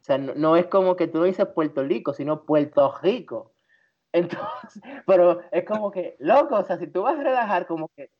[0.00, 3.52] O sea, no, es como que tú no dices Puerto Rico, sino Puerto Rico.
[4.12, 8.10] Entonces, pero es como que, loco, o sea, si tú vas a relajar, como que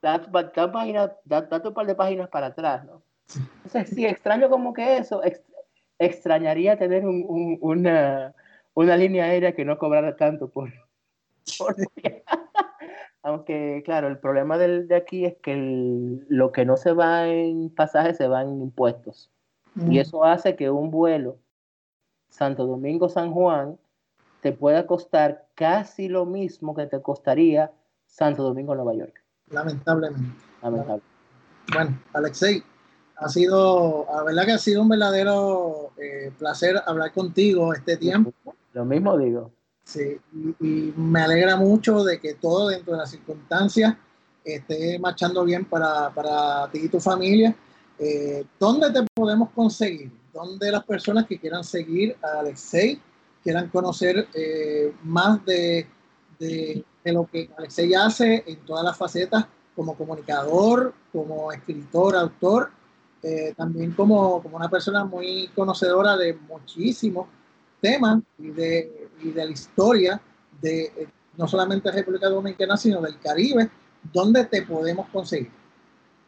[0.00, 3.02] da, un par de páginas para atrás, ¿no?
[3.64, 5.20] Entonces, sí, extraño como que eso,
[5.98, 8.34] extrañaría tener una,
[8.74, 10.72] una línea aérea que no cobrara tanto por,
[13.22, 17.68] Aunque, claro, el problema del, de aquí es que lo que no se va en
[17.70, 19.30] pasajes se va en impuestos.
[19.88, 21.38] Y eso hace que un vuelo
[22.30, 23.78] Santo Domingo-San Juan
[24.40, 27.70] te pueda costar casi lo mismo que te costaría
[28.06, 29.22] Santo Domingo-Nueva York.
[29.50, 30.34] Lamentablemente.
[30.62, 31.02] Lamentable.
[31.72, 32.62] Bueno, Alexei,
[33.16, 38.32] ha sido, la verdad que ha sido un verdadero eh, placer hablar contigo este tiempo.
[38.72, 39.50] Lo mismo digo.
[39.88, 40.20] Sí,
[40.60, 43.96] y, me alegra mucho de que todo dentro de las circunstancias
[44.44, 47.56] esté marchando bien para, para ti y tu familia.
[47.98, 50.12] Eh, ¿Dónde te podemos conseguir?
[50.30, 53.00] ¿Dónde las personas que quieran seguir a Alexei,
[53.42, 55.86] quieran conocer eh, más de,
[56.38, 62.70] de, de, lo que Alexei hace en todas las facetas como comunicador, como escritor, autor,
[63.22, 67.26] eh, también como, como una persona muy conocedora de muchísimos
[67.80, 70.20] temas y de, y de la historia
[70.60, 73.70] de eh, no solamente República Dominicana, sino del Caribe,
[74.12, 75.50] ¿dónde te podemos conseguir?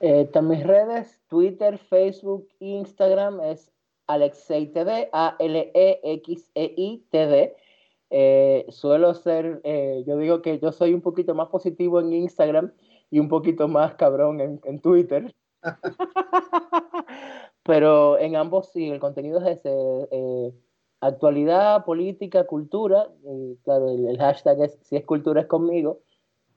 [0.01, 3.71] Eh, mis redes, Twitter, Facebook, Instagram es
[4.07, 7.57] Alexei TV, A-L-E-X-E-I TV.
[8.13, 12.73] Eh, suelo ser, eh, yo digo que yo soy un poquito más positivo en Instagram
[13.11, 15.35] y un poquito más cabrón en, en Twitter.
[17.63, 19.71] Pero en ambos sí, el contenido es ese.
[20.11, 20.53] Eh,
[21.01, 23.09] actualidad, política, cultura,
[23.65, 26.01] claro, el, hashtag es si es cultura es conmigo,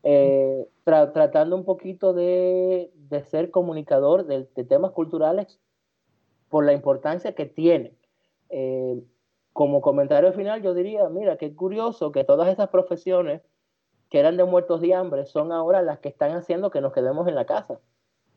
[0.03, 2.91] eh, tratando un poquito de,
[3.25, 5.59] ser comunicador de, temas culturales
[6.49, 7.95] por la importancia que tiene.
[8.49, 9.01] Eh,
[9.53, 13.41] como comentario final, yo diría, mira, qué curioso que todas esas profesiones
[14.09, 17.27] que eran de muertos de hambre son ahora las que están haciendo que nos quedemos
[17.27, 17.79] en la casa.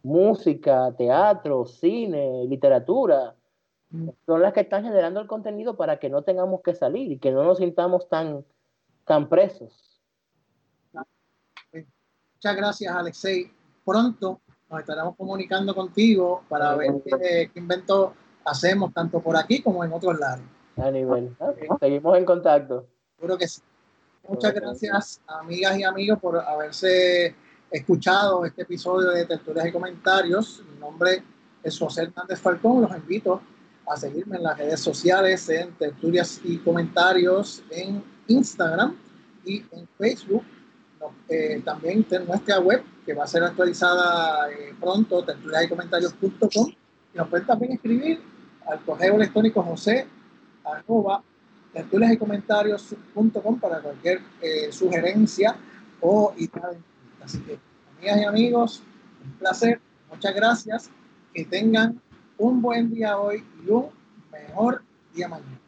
[0.02, 3.35] Música, teatro, cine, literatura,
[4.26, 7.30] son las que están generando el contenido para que no tengamos que salir y que
[7.30, 8.44] no nos sintamos tan,
[9.04, 10.00] tan presos.
[11.72, 13.50] Muchas gracias, Alexei.
[13.84, 18.14] Pronto nos estaremos comunicando contigo para ver qué, invento
[18.44, 20.44] hacemos tanto por aquí como en otros lados.
[20.76, 21.34] A nivel.
[21.80, 22.86] Seguimos en contacto.
[23.16, 23.62] Seguro que sí.
[24.28, 27.34] Muchas gracias, amigas y amigos, por haberse
[27.70, 30.62] escuchado este episodio de Tertulias y Comentarios.
[30.72, 31.22] Mi nombre
[31.62, 32.82] es José Hernández Falcón.
[32.82, 33.40] Los invito
[33.86, 38.96] a seguirme en las redes sociales, en tertulias y comentarios, en Instagram
[39.44, 40.44] y en Facebook.
[41.28, 47.28] Eh, también en nuestra web, que va a ser actualizada eh, pronto, tertulias y nos
[47.28, 48.20] pueden también escribir
[48.66, 50.06] al correo electrónico josé
[50.64, 51.22] arroba
[52.12, 55.56] y comentarios.com para cualquier eh, sugerencia
[56.00, 56.70] o idea.
[57.22, 57.58] Así que,
[57.98, 58.82] amigas y amigos,
[59.24, 59.80] un placer.
[60.10, 60.90] Muchas gracias.
[61.34, 62.00] Que tengan
[62.38, 63.90] un buen día hoy y un
[64.30, 64.82] mejor
[65.14, 65.65] día mañana.